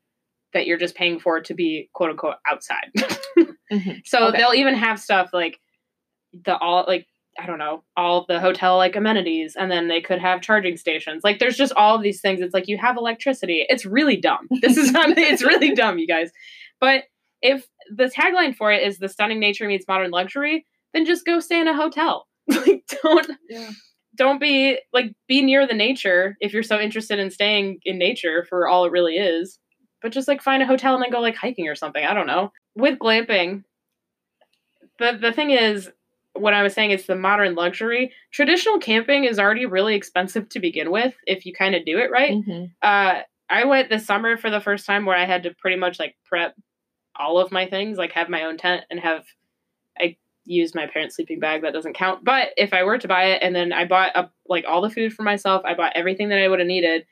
that 0.54 0.66
you're 0.68 0.78
just 0.78 0.96
paying 0.96 1.20
for 1.20 1.42
to 1.42 1.54
be 1.54 1.90
quote 1.94 2.12
unquote 2.12 2.36
outside. 2.50 2.92
Mhm. 3.72 4.02
so 4.04 4.30
Okay. 4.30 4.38
they'll 4.38 4.56
even 4.56 4.74
have 4.74 5.00
stuff 5.00 5.30
like 5.32 5.60
the 6.46 6.58
all 6.58 6.86
like 6.88 7.06
I 7.40 7.46
don't 7.46 7.60
know, 7.60 7.84
all 7.96 8.26
the 8.28 8.40
hotel 8.40 8.78
like 8.78 8.96
amenities 8.96 9.56
and 9.56 9.70
then 9.72 9.88
they 9.88 10.02
could 10.02 10.20
have 10.20 10.42
charging 10.42 10.76
stations. 10.76 11.24
Like 11.24 11.38
there's 11.40 11.56
just 11.56 11.72
all 11.74 11.96
of 11.96 12.02
these 12.02 12.20
things. 12.20 12.42
It's 12.42 12.54
like 12.54 12.68
you 12.68 12.78
have 12.80 12.98
electricity. 12.98 13.66
It's 13.70 13.86
really 13.86 14.18
dumb. 14.18 14.48
This 14.62 14.76
is 14.76 14.92
not 14.92 15.10
it's 15.18 15.44
really 15.44 15.74
dumb, 15.76 16.00
you 16.00 16.08
guys. 16.08 16.32
But 16.82 17.04
if 17.44 17.68
the 17.96 18.06
tagline 18.06 18.56
for 18.56 18.72
it 18.72 18.84
is 18.88 18.98
the 19.00 19.10
stunning 19.10 19.40
nature 19.40 19.68
meets 19.68 19.88
modern 19.88 20.12
luxury, 20.12 20.66
then 20.94 21.06
just 21.06 21.26
go 21.26 21.40
stay 21.40 21.60
in 21.60 21.68
a 21.68 21.76
hotel. 21.76 22.28
like 22.48 22.84
don't 23.04 23.30
Yeah. 23.50 23.70
don't 24.16 24.40
be 24.42 24.80
like 24.92 25.14
be 25.28 25.42
near 25.44 25.68
the 25.68 25.74
nature 25.76 26.36
if 26.40 26.52
you're 26.54 26.64
so 26.64 26.80
interested 26.80 27.20
in 27.20 27.30
staying 27.30 27.80
in 27.86 27.98
nature 28.00 28.44
for 28.50 28.68
all 28.68 28.86
it 28.86 28.92
really 28.92 29.18
is 29.18 29.60
but 30.02 30.12
just 30.12 30.28
like 30.28 30.42
find 30.42 30.64
a 30.64 30.66
hotel 30.66 30.96
and 30.96 31.04
then 31.04 31.12
go 31.12 31.20
like 31.22 31.36
hiking 31.36 31.68
or 31.68 31.76
something 31.76 32.04
i 32.04 32.14
don't 32.16 32.26
know 32.26 32.52
with 32.76 32.98
glamping 32.98 33.64
the 34.98 35.18
the 35.22 35.32
thing 35.32 35.52
is 35.52 35.92
what 36.34 36.54
i 36.56 36.64
was 36.64 36.74
saying 36.74 36.92
is 36.92 37.06
the 37.06 37.16
modern 37.16 37.54
luxury 37.56 38.12
traditional 38.32 38.80
camping 38.80 39.26
is 39.26 39.38
already 39.40 39.66
really 39.68 39.94
expensive 39.96 40.48
to 40.50 40.60
begin 40.60 40.90
with 40.92 41.14
if 41.28 41.46
you 41.46 41.54
kind 41.54 41.76
of 41.76 41.86
do 41.86 41.98
it 42.00 42.10
right 42.12 42.32
Mhm. 42.32 42.72
uh 42.82 43.22
i 43.50 43.64
went 43.66 43.90
this 43.90 44.06
summer 44.08 44.38
for 44.38 44.50
the 44.50 44.60
first 44.62 44.86
time 44.86 45.06
where 45.06 45.18
i 45.18 45.26
had 45.26 45.44
to 45.44 45.54
pretty 45.60 45.78
much 45.78 46.00
like 46.00 46.16
prep 46.26 46.56
all 47.18 47.40
of 47.40 47.52
my 47.52 47.66
things 47.66 47.98
like 47.98 48.12
have 48.12 48.30
my 48.30 48.44
own 48.44 48.58
tent 48.58 48.84
and 48.90 49.00
have 49.00 49.26
i 50.00 50.16
used 50.46 50.74
my 50.76 50.88
parents 50.88 51.16
sleeping 51.16 51.40
bag 51.40 51.62
that 51.62 51.74
doesn't 51.74 51.94
count 51.96 52.24
but 52.24 52.50
if 52.58 52.74
i 52.74 52.84
were 52.84 52.98
to 52.98 53.08
buy 53.08 53.26
it 53.26 53.44
and 53.44 53.56
then 53.56 53.72
i 53.74 53.86
bought 53.86 54.16
up 54.16 54.34
like 54.48 54.66
all 54.68 54.82
the 54.82 54.90
food 54.90 55.14
for 55.14 55.24
myself 55.24 55.62
i 55.66 55.74
bought 55.74 55.92
everything 55.96 56.30
that 56.30 56.40
i 56.40 56.48
would 56.48 56.60
have 56.60 56.68
needed 56.68 57.06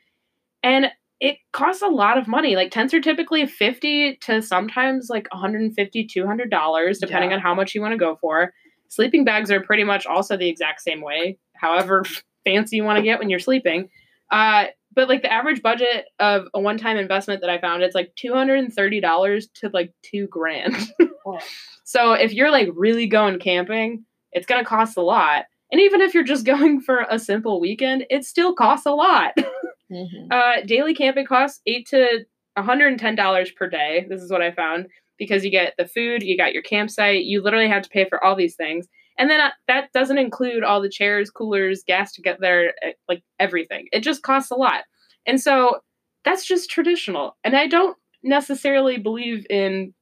and 0.63 0.87
it 1.19 1.37
costs 1.51 1.81
a 1.81 1.87
lot 1.87 2.19
of 2.19 2.27
money. 2.27 2.55
Like 2.55 2.69
tents 2.69 2.93
are 2.93 3.01
typically 3.01 3.45
50 3.47 4.17
to 4.17 4.39
sometimes 4.39 5.09
like 5.09 5.27
150 5.31 6.05
200 6.05 6.49
dollars 6.51 6.99
depending 6.99 7.31
Yeah. 7.31 7.37
on 7.37 7.41
how 7.41 7.55
much 7.55 7.73
you 7.73 7.81
want 7.81 7.93
to 7.93 7.97
go 7.97 8.17
for. 8.21 8.53
Sleeping 8.89 9.25
bags 9.25 9.49
are 9.51 9.59
pretty 9.59 9.83
much 9.83 10.05
also 10.05 10.37
the 10.37 10.47
exact 10.47 10.81
same 10.81 11.01
way, 11.01 11.39
however 11.55 12.03
fancy 12.45 12.75
you 12.75 12.83
want 12.83 12.97
to 12.97 13.03
get 13.03 13.17
when 13.19 13.29
you're 13.31 13.39
sleeping. 13.39 13.89
Uh 14.31 14.65
but 14.97 15.07
like 15.07 15.21
the 15.21 15.31
average 15.31 15.61
budget 15.61 16.05
of 16.19 16.47
a 16.53 16.59
one-time 16.59 16.97
investment 16.97 17.39
that 17.41 17.49
I 17.51 17.59
found, 17.61 17.83
it's 17.83 17.95
like 17.95 18.11
$230 18.21 19.47
to 19.61 19.69
like 19.73 19.93
2 20.03 20.27
grand. 20.27 20.75
Oh. 21.29 21.39
so 21.83 22.13
if 22.13 22.31
you're 22.33 22.51
like 22.51 22.69
really 22.73 23.05
going 23.05 23.37
camping, 23.37 24.05
it's 24.31 24.45
going 24.45 24.63
to 24.63 24.67
cost 24.69 24.95
a 24.95 25.01
lot. 25.01 25.43
And 25.73 25.81
even 25.81 25.99
if 25.99 26.13
you're 26.13 26.23
just 26.23 26.45
going 26.53 26.79
for 26.79 27.05
a 27.09 27.19
simple 27.19 27.59
weekend, 27.59 28.05
it 28.09 28.23
still 28.25 28.53
costs 28.53 28.85
a 28.85 28.91
lot. 28.91 29.33
Mhm. 29.89 30.27
Uh, 30.29 30.65
daily 30.65 30.93
camping 30.93 31.25
costs 31.25 31.61
eight 31.65 31.87
to 31.87 32.25
one 32.55 32.65
hundred 32.65 32.87
and 32.87 32.99
ten 32.99 33.15
dollars 33.15 33.51
per 33.51 33.69
day. 33.69 34.05
This 34.09 34.21
is 34.21 34.29
what 34.29 34.41
I 34.41 34.51
found 34.51 34.87
because 35.17 35.45
you 35.45 35.49
get 35.49 35.75
the 35.77 35.87
food, 35.87 36.23
you 36.23 36.35
got 36.35 36.51
your 36.51 36.61
campsite, 36.61 37.23
you 37.23 37.41
literally 37.41 37.69
have 37.69 37.83
to 37.83 37.89
pay 37.89 38.03
for 38.03 38.21
all 38.21 38.35
these 38.35 38.55
things, 38.55 38.85
and 39.17 39.29
then 39.29 39.39
uh, 39.39 39.49
that 39.67 39.91
doesn't 39.93 40.17
include 40.17 40.63
all 40.63 40.81
the 40.81 40.89
chairs, 40.89 41.29
coolers, 41.29 41.83
gas 41.85 42.11
to 42.13 42.21
get 42.21 42.39
there, 42.39 42.73
eh, 42.83 42.93
like 43.07 43.23
everything. 43.39 43.87
It 43.91 44.01
just 44.01 44.23
costs 44.23 44.51
a 44.51 44.55
lot, 44.55 44.83
and 45.25 45.41
so 45.41 45.79
that's 46.23 46.45
just 46.45 46.69
traditional. 46.69 47.37
And 47.43 47.55
I 47.55 47.67
don't 47.67 47.97
necessarily 48.23 48.97
believe 48.97 49.45
in 49.49 49.93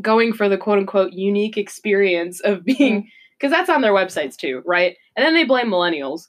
going 0.00 0.32
for 0.32 0.48
the 0.48 0.58
quote 0.58 0.78
unquote 0.78 1.12
unique 1.12 1.56
experience 1.56 2.40
of 2.40 2.64
being 2.64 3.08
because 3.38 3.50
that's 3.50 3.70
on 3.70 3.80
their 3.80 3.92
websites 3.92 4.36
too, 4.36 4.62
right? 4.64 4.96
And 5.16 5.24
then 5.24 5.34
they 5.34 5.44
blame 5.44 5.68
millennials 5.68 6.28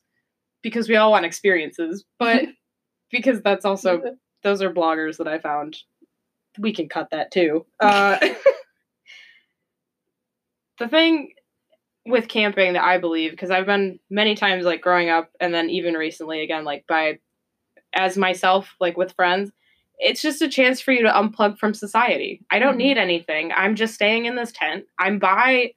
because 0.61 0.89
we 0.89 0.95
all 0.95 1.11
want 1.11 1.25
experiences, 1.25 2.05
but 2.19 2.45
because 3.11 3.41
that's 3.41 3.65
also 3.65 4.01
those 4.43 4.61
are 4.61 4.73
bloggers 4.73 5.17
that 5.17 5.27
I 5.27 5.39
found. 5.39 5.77
We 6.57 6.73
can 6.73 6.87
cut 6.87 7.09
that 7.11 7.31
too. 7.31 7.65
Uh, 7.79 8.17
the 10.79 10.87
thing 10.87 11.33
with 12.05 12.27
camping 12.27 12.73
that 12.73 12.83
I 12.83 12.97
believe, 12.97 13.31
because 13.31 13.51
I've 13.51 13.65
been 13.65 13.99
many 14.09 14.35
times 14.35 14.63
like 14.65 14.81
growing 14.81 15.09
up 15.09 15.31
and 15.39 15.53
then 15.53 15.69
even 15.69 15.95
recently 15.95 16.43
again, 16.43 16.63
like 16.63 16.85
by 16.87 17.19
as 17.93 18.17
myself, 18.17 18.75
like 18.79 18.97
with 18.97 19.13
friends, 19.13 19.51
it's 19.97 20.21
just 20.21 20.41
a 20.41 20.49
chance 20.49 20.81
for 20.81 20.91
you 20.91 21.03
to 21.03 21.11
unplug 21.11 21.57
from 21.57 21.73
society. 21.73 22.41
I 22.51 22.59
don't 22.59 22.75
Mhm. 22.75 22.79
need 22.79 22.97
anything. 22.97 23.51
I'm 23.53 23.75
just 23.75 23.95
staying 23.95 24.25
in 24.25 24.35
this 24.35 24.51
tent. 24.51 24.85
I'm 24.99 25.19
by 25.19 25.71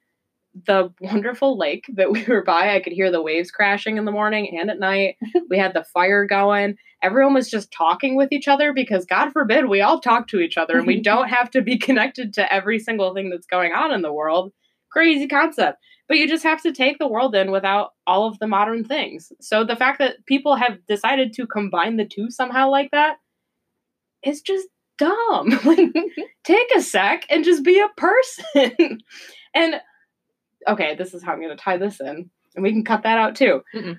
the 0.67 0.93
wonderful 1.01 1.57
lake 1.57 1.85
that 1.95 2.11
we 2.13 2.25
were 2.25 2.43
by. 2.43 2.75
I 2.75 2.81
could 2.81 2.93
hear 2.93 3.11
the 3.11 3.23
waves 3.23 3.51
crashing 3.51 3.97
in 3.97 4.05
the 4.05 4.13
morning 4.13 4.59
and 4.59 4.71
at 4.71 4.81
night. 4.81 5.17
we 5.49 5.57
had 5.59 5.73
the 5.73 5.85
fire 5.85 6.27
going. 6.27 6.77
Everyone 7.01 7.35
was 7.35 7.49
just 7.49 7.71
talking 7.71 8.17
with 8.17 8.33
each 8.33 8.49
other 8.49 8.73
because, 8.73 9.05
God 9.07 9.31
forbid, 9.33 9.67
we 9.69 9.81
all 9.81 10.01
talk 10.01 10.27
to 10.29 10.41
each 10.41 10.57
other 10.59 10.77
and 10.79 10.87
we 10.87 11.01
don't 11.01 11.29
have 11.29 11.51
to 11.53 11.63
be 11.63 11.79
connected 11.79 12.35
to 12.35 12.53
every 12.53 12.81
single 12.81 13.15
thing 13.15 13.31
that's 13.31 13.47
going 13.47 13.73
on 13.73 13.93
in 13.93 14.03
the 14.03 14.13
world. 14.13 14.53
Crazy 14.91 15.29
concept. 15.29 15.79
But 16.09 16.17
you 16.17 16.27
just 16.27 16.45
have 16.45 16.63
to 16.63 16.73
take 16.73 16.99
the 16.99 17.09
world 17.09 17.35
in 17.35 17.51
without 17.51 17.91
all 18.07 18.27
of 18.27 18.39
the 18.39 18.47
modern 18.47 18.83
things. 18.85 19.31
So 19.41 19.63
the 19.63 19.77
fact 19.77 19.99
that 19.99 20.25
people 20.27 20.57
have 20.57 20.79
decided 20.87 21.35
to 21.35 21.47
combine 21.47 21.97
the 21.97 22.07
two 22.07 22.31
somehow 22.31 22.71
like 22.71 22.91
that 22.93 23.17
is 24.25 24.41
just 24.41 24.69
dumb. 24.97 25.51
like, 25.65 25.93
take 26.45 26.69
a 26.77 26.81
sec 26.81 27.27
and 27.31 27.45
just 27.45 27.63
be 27.63 27.79
a 27.79 27.89
person. 27.97 28.45
and 29.55 29.75
okay, 30.67 30.95
this 30.97 31.15
is 31.15 31.23
how 31.23 31.33
I'm 31.33 31.41
going 31.41 31.57
to 31.57 31.63
tie 31.63 31.79
this 31.79 32.01
in, 32.01 32.31
and 32.55 32.63
we 32.63 32.73
can 32.73 32.85
cut 32.85 33.03
that 33.05 33.19
out 33.19 33.37
too. 33.37 33.63
Mm-mm. 33.75 33.99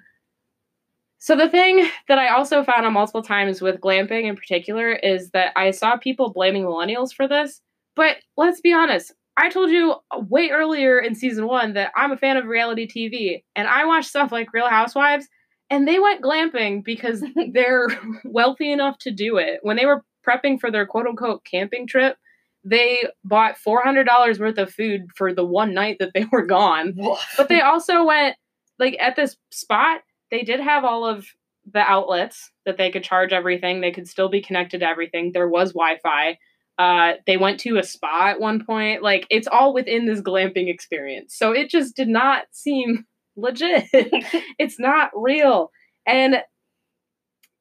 So 1.22 1.36
the 1.36 1.50
thing 1.50 1.88
that 2.08 2.18
I 2.18 2.30
also 2.30 2.64
found 2.64 2.86
on 2.86 2.94
multiple 2.94 3.22
times 3.22 3.62
with 3.62 3.82
glamping 3.82 4.24
in 4.24 4.38
particular 4.38 4.94
is 4.94 5.32
that 5.32 5.52
I 5.56 5.72
saw 5.72 5.98
people 5.98 6.32
blaming 6.32 6.64
millennials 6.64 7.14
for 7.14 7.28
this, 7.28 7.62
but 7.96 8.18
let's 8.38 8.62
be 8.62 8.72
honest. 8.72 9.14
I 9.40 9.48
told 9.48 9.72
you 9.72 9.96
way 10.14 10.50
earlier 10.50 11.00
in 11.00 11.16
season 11.16 11.48
one 11.48 11.74
that 11.74 11.92
I'm 11.96 12.12
a 12.12 12.18
fan 12.18 12.36
of 12.36 12.46
reality 12.46 12.88
TV, 12.88 13.44
and 13.56 13.70
I 13.70 13.86
watch 13.86 14.06
stuff 14.06 14.34
like 14.34 14.54
Real 14.54 14.68
Housewives, 14.68 15.30
and 15.70 15.88
they 15.88 15.98
went 15.98 16.22
glamping 16.22 16.84
because 16.84 17.24
they're 17.54 17.88
wealthy 18.26 18.70
enough 18.70 18.98
to 19.00 19.12
do 19.12 19.38
it. 19.38 19.60
When 19.62 19.78
they 19.78 19.86
were 19.86 20.04
prepping 20.28 20.60
for 20.60 20.70
their 20.70 20.86
quote 20.86 21.08
unquote 21.08 21.46
camping 21.46 21.88
trip, 21.88 22.18
they 22.66 23.08
bought 23.24 23.56
$400 23.66 24.40
worth 24.40 24.58
of 24.58 24.74
food 24.74 25.08
for 25.16 25.34
the 25.34 25.46
one 25.46 25.74
night 25.74 25.98
that 26.00 26.12
they 26.14 26.26
were 26.30 26.46
gone. 26.46 26.94
But 27.38 27.48
they 27.48 27.62
also 27.62 28.04
went, 28.04 28.36
like, 28.78 28.98
at 29.00 29.16
this 29.16 29.38
spot, 29.52 30.02
they 30.32 30.42
did 30.42 30.60
have 30.60 30.84
all 30.84 31.06
of 31.06 31.26
the 31.72 31.80
outlets 31.80 32.52
that 32.66 32.78
they 32.78 32.92
could 32.92 33.06
charge 33.06 33.32
everything. 33.32 33.80
They 33.80 33.92
could 33.92 34.08
still 34.10 34.28
be 34.28 34.42
connected 34.42 34.80
to 34.80 34.88
everything. 34.88 35.32
There 35.32 35.48
was 35.48 35.72
Wi 35.72 35.98
Fi. 36.04 36.38
Uh, 36.80 37.16
they 37.28 37.36
went 37.36 37.60
to 37.60 37.78
a 37.78 37.84
spa 37.84 38.30
at 38.30 38.40
one 38.40 38.66
point. 38.66 39.04
Like, 39.04 39.28
it's 39.30 39.50
all 39.50 39.74
within 39.74 40.06
this 40.06 40.22
glamping 40.22 40.70
experience. 40.70 41.36
So 41.38 41.52
it 41.52 41.70
just 41.70 41.94
did 41.96 42.08
not 42.08 42.46
seem 42.52 43.06
legit. 43.36 43.86
it's 43.94 44.80
not 44.80 45.12
real. 45.14 45.72
And 46.08 46.38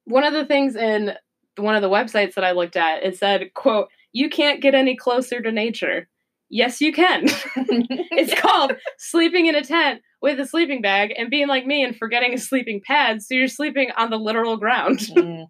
one 0.05 0.25
of 0.25 0.33
the 0.33 0.47
things 0.47 0.77
in 0.77 1.15
one 1.57 1.75
of 1.75 1.83
the 1.83 1.91
websites 1.91 2.35
that 2.35 2.45
I 2.45 2.53
looked 2.53 2.77
at, 2.77 3.03
it 3.03 3.19
said, 3.19 3.53
quote, 3.55 3.89
you 4.13 4.31
can't 4.31 4.63
get 4.63 4.75
any 4.75 4.97
closer 4.97 5.43
to 5.43 5.51
nature. 5.51 6.09
Yes, 6.49 6.81
you 6.81 6.93
can. 6.93 7.25
it's 7.57 8.41
called 8.41 8.73
sleeping 8.99 9.47
in 9.47 9.57
a 9.57 9.65
tent 9.65 10.01
with 10.23 10.41
a 10.41 10.47
sleeping 10.47 10.81
bag 10.81 11.13
and 11.19 11.29
being 11.29 11.49
like 11.49 11.67
me 11.67 11.85
and 11.85 11.97
forgetting 11.97 12.33
a 12.33 12.39
sleeping 12.39 12.81
pad. 12.87 13.21
So 13.21 13.35
you're 13.35 13.49
sleeping 13.49 13.91
on 13.97 14.11
the 14.11 14.17
literal 14.17 14.57
ground. 14.57 15.01
Mm. 15.01 15.47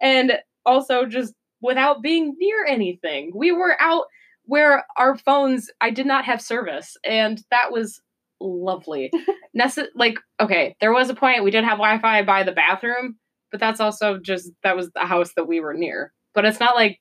and 0.00 0.32
also 0.64 1.04
just 1.04 1.34
without 1.60 2.02
being 2.02 2.34
near 2.38 2.64
anything. 2.64 3.32
We 3.34 3.52
were 3.52 3.76
out 3.80 4.04
where 4.44 4.86
our 4.96 5.16
phones, 5.16 5.70
I 5.80 5.90
did 5.90 6.06
not 6.06 6.24
have 6.24 6.40
service. 6.40 6.96
And 7.04 7.42
that 7.50 7.70
was 7.70 8.00
lovely. 8.40 9.12
Nece- 9.58 9.88
like, 9.94 10.18
okay, 10.40 10.76
there 10.80 10.92
was 10.92 11.10
a 11.10 11.14
point 11.14 11.44
we 11.44 11.50
did 11.50 11.64
have 11.64 11.78
Wi 11.78 11.98
Fi 11.98 12.22
by 12.22 12.42
the 12.44 12.52
bathroom, 12.52 13.16
but 13.50 13.60
that's 13.60 13.80
also 13.80 14.18
just, 14.18 14.50
that 14.62 14.76
was 14.76 14.90
the 14.92 15.00
house 15.00 15.32
that 15.36 15.46
we 15.48 15.60
were 15.60 15.74
near. 15.74 16.12
But 16.34 16.44
it's 16.44 16.60
not 16.60 16.76
like 16.76 17.00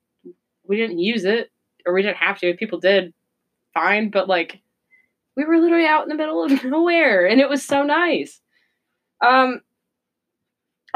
we 0.67 0.75
didn't 0.75 0.99
use 0.99 1.23
it 1.23 1.49
or 1.85 1.93
we 1.93 2.01
didn't 2.01 2.17
have 2.17 2.39
to. 2.39 2.53
People 2.55 2.79
did, 2.79 3.13
fine. 3.73 4.09
But 4.09 4.27
like, 4.27 4.61
we 5.37 5.45
were 5.45 5.57
literally 5.57 5.85
out 5.85 6.03
in 6.03 6.09
the 6.09 6.15
middle 6.15 6.43
of 6.43 6.63
nowhere 6.65 7.25
and 7.25 7.39
it 7.39 7.49
was 7.49 7.63
so 7.63 7.83
nice. 7.83 8.41
Um, 9.25 9.61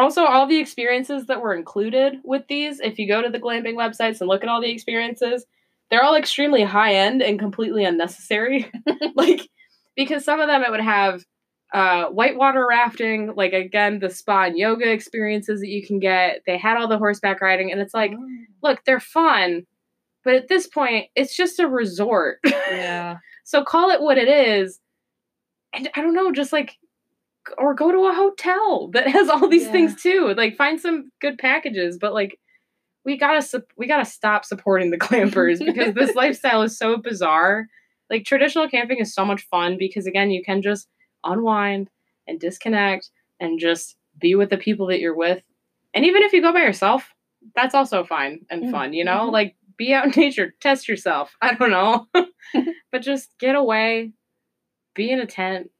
also, 0.02 0.24
all 0.24 0.48
the 0.48 0.60
experiences 0.60 1.26
that 1.28 1.42
were 1.42 1.54
included 1.54 2.20
with 2.24 2.48
these, 2.48 2.80
if 2.80 3.00
you 3.00 3.08
go 3.08 3.22
to 3.22 3.30
the 3.30 3.40
glamping 3.40 3.76
websites 3.76 4.22
and 4.22 4.28
look 4.28 4.44
at 4.44 4.50
all 4.50 4.62
the 4.62 4.72
experiences, 4.72 5.46
they're 5.90 6.04
all 6.04 6.16
extremely 6.16 6.64
high 6.64 6.96
end 6.96 7.22
and 7.22 7.40
completely 7.40 7.84
unnecessary. 7.84 8.72
like, 9.16 9.50
because 9.96 10.24
some 10.24 10.40
of 10.40 10.48
them 10.48 10.64
it 10.64 10.72
would 10.72 10.82
have 10.82 11.24
uh, 11.74 12.06
whitewater 12.06 12.66
rafting, 12.68 13.34
like 13.36 13.54
again, 13.54 14.00
the 14.00 14.10
spa 14.10 14.46
and 14.46 14.58
yoga 14.58 14.92
experiences 14.92 15.62
that 15.62 15.70
you 15.70 15.86
can 15.86 16.00
get. 16.00 16.42
They 16.46 16.58
had 16.58 16.78
all 16.78 16.88
the 16.88 16.98
horseback 16.98 17.42
riding, 17.42 17.72
and 17.72 17.80
it's 17.80 17.94
like, 17.94 18.14
look, 18.62 18.84
they're 18.86 19.00
fun, 19.00 19.66
but 20.24 20.36
at 20.36 20.48
this 20.48 20.68
point, 20.68 21.08
it's 21.16 21.36
just 21.36 21.60
a 21.60 21.68
resort. 21.68 22.40
yeah. 22.46 23.18
So 23.44 23.64
call 23.64 23.90
it 23.90 24.02
what 24.02 24.18
it 24.18 24.28
is. 24.28 24.80
And 25.74 25.90
I 25.96 26.02
don't 26.02 26.14
know, 26.14 26.32
just 26.32 26.54
like 26.54 26.78
or 27.58 27.74
go 27.74 27.92
to 27.92 28.06
a 28.08 28.14
hotel 28.14 28.90
that 28.94 29.08
has 29.08 29.30
all 29.30 29.48
these 29.48 29.64
Yeah. 29.66 29.72
things 29.72 30.02
too. 30.02 30.34
Like 30.38 30.56
find 30.56 30.80
some 30.80 31.12
good 31.22 31.38
packages, 31.38 31.98
but 32.00 32.14
like 32.14 32.38
we 33.04 33.18
got 33.18 33.34
to 33.34 33.42
sup- 33.42 33.72
we 33.78 33.88
got 33.88 33.98
to 33.98 34.06
stop 34.06 34.46
supporting 34.46 34.92
the 34.92 34.98
glampers 35.06 35.64
because 35.64 35.94
this 35.96 36.16
lifestyle 36.16 36.62
is 36.62 36.78
so 36.78 36.98
bizarre. 36.98 37.68
Like 38.10 38.26
traditional 38.26 38.68
camping 38.70 39.00
is 39.00 39.14
so 39.14 39.26
much 39.26 39.42
fun 39.50 39.78
because 39.80 40.06
again, 40.06 40.32
you 40.32 40.44
can 40.44 40.62
just 40.62 40.88
unwind 41.24 41.90
and 42.28 42.40
disconnect 42.40 43.10
and 43.40 43.60
just 43.60 43.96
be 44.20 44.36
with 44.36 44.50
the 44.50 44.58
people 44.58 44.88
that 44.88 45.00
you're 45.00 45.16
with. 45.16 45.42
And 45.94 46.06
even 46.06 46.22
if 46.24 46.34
you 46.34 46.42
go 46.42 46.54
by 46.54 46.62
yourself, 46.62 47.10
that's 47.56 47.74
also 47.74 48.04
fine 48.04 48.46
and 48.50 48.66
Mm, 48.66 48.72
fun, 48.72 48.94
you 48.94 49.04
know? 49.04 49.28
mhm. 49.30 49.32
Like 49.32 49.56
be 49.78 49.94
out 49.94 50.06
in 50.06 50.12
nature, 50.16 50.54
test 50.62 50.88
yourself. 50.88 51.36
I 51.42 51.54
don't 51.56 51.72
know. 51.72 52.08
but 52.92 53.02
just 53.02 53.30
get 53.40 53.56
away, 53.56 54.12
be 54.94 55.10
in 55.10 55.20
a 55.20 55.26
tent, 55.26 55.72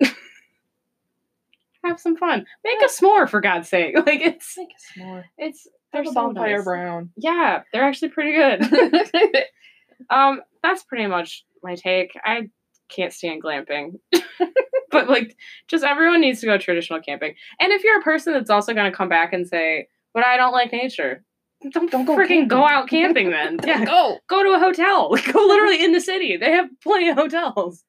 have 1.84 2.00
some 2.00 2.16
fun. 2.18 2.46
Make 2.64 2.82
a 2.82 2.86
s'more 2.86 3.28
for 3.30 3.42
God's 3.42 3.70
sake. 3.70 3.96
Like 4.06 4.22
it's 4.22 4.56
Make 4.58 4.70
a 4.70 5.00
s'more. 5.00 5.24
it's 5.38 5.68
they're 5.94 6.06
so 6.06 6.14
bonfire 6.14 6.58
nice. 6.58 6.64
brown. 6.66 7.10
Yeah, 7.18 7.64
they're 7.74 7.84
actually 7.84 8.10
pretty 8.10 8.32
good. 8.34 9.44
um, 10.10 10.42
that's 10.64 10.84
pretty 10.84 11.08
much 11.08 11.44
my 11.64 11.76
take. 11.76 12.12
I 12.24 12.50
can't 12.90 13.14
stand 13.14 13.44
glamping. 13.44 14.00
but 14.92 15.10
like 15.10 15.36
just 15.68 15.84
everyone 15.84 16.22
needs 16.22 16.40
to 16.42 16.46
go 16.46 16.58
traditional 16.58 17.02
camping. 17.02 17.34
And 17.60 17.72
if 17.72 17.84
you're 17.84 18.00
a 18.00 18.04
person 18.04 18.34
that's 18.34 18.50
also 18.50 18.74
gonna 18.74 18.92
come 18.92 19.10
back 19.10 19.34
and 19.34 19.48
say, 19.48 19.88
But 20.14 20.26
I 20.26 20.38
don't 20.38 20.52
like 20.54 20.72
nature, 20.72 21.24
don't, 21.72 21.92
Don't 21.92 22.06
go 22.06 22.16
freaking 22.18 22.48
go 22.48 22.66
out 22.66 22.90
camping 22.90 23.30
then. 23.32 23.58
yeah. 23.66 23.86
Go. 23.86 24.18
Go 24.28 24.44
to 24.44 24.52
a 24.52 24.60
hotel. 24.60 25.10
go 25.32 25.46
literally 25.48 25.84
in 25.84 25.92
the 25.92 26.02
city. 26.02 26.38
They 26.38 26.52
have 26.52 26.70
plenty 26.84 27.10
of 27.10 27.18
hotels. 27.18 27.84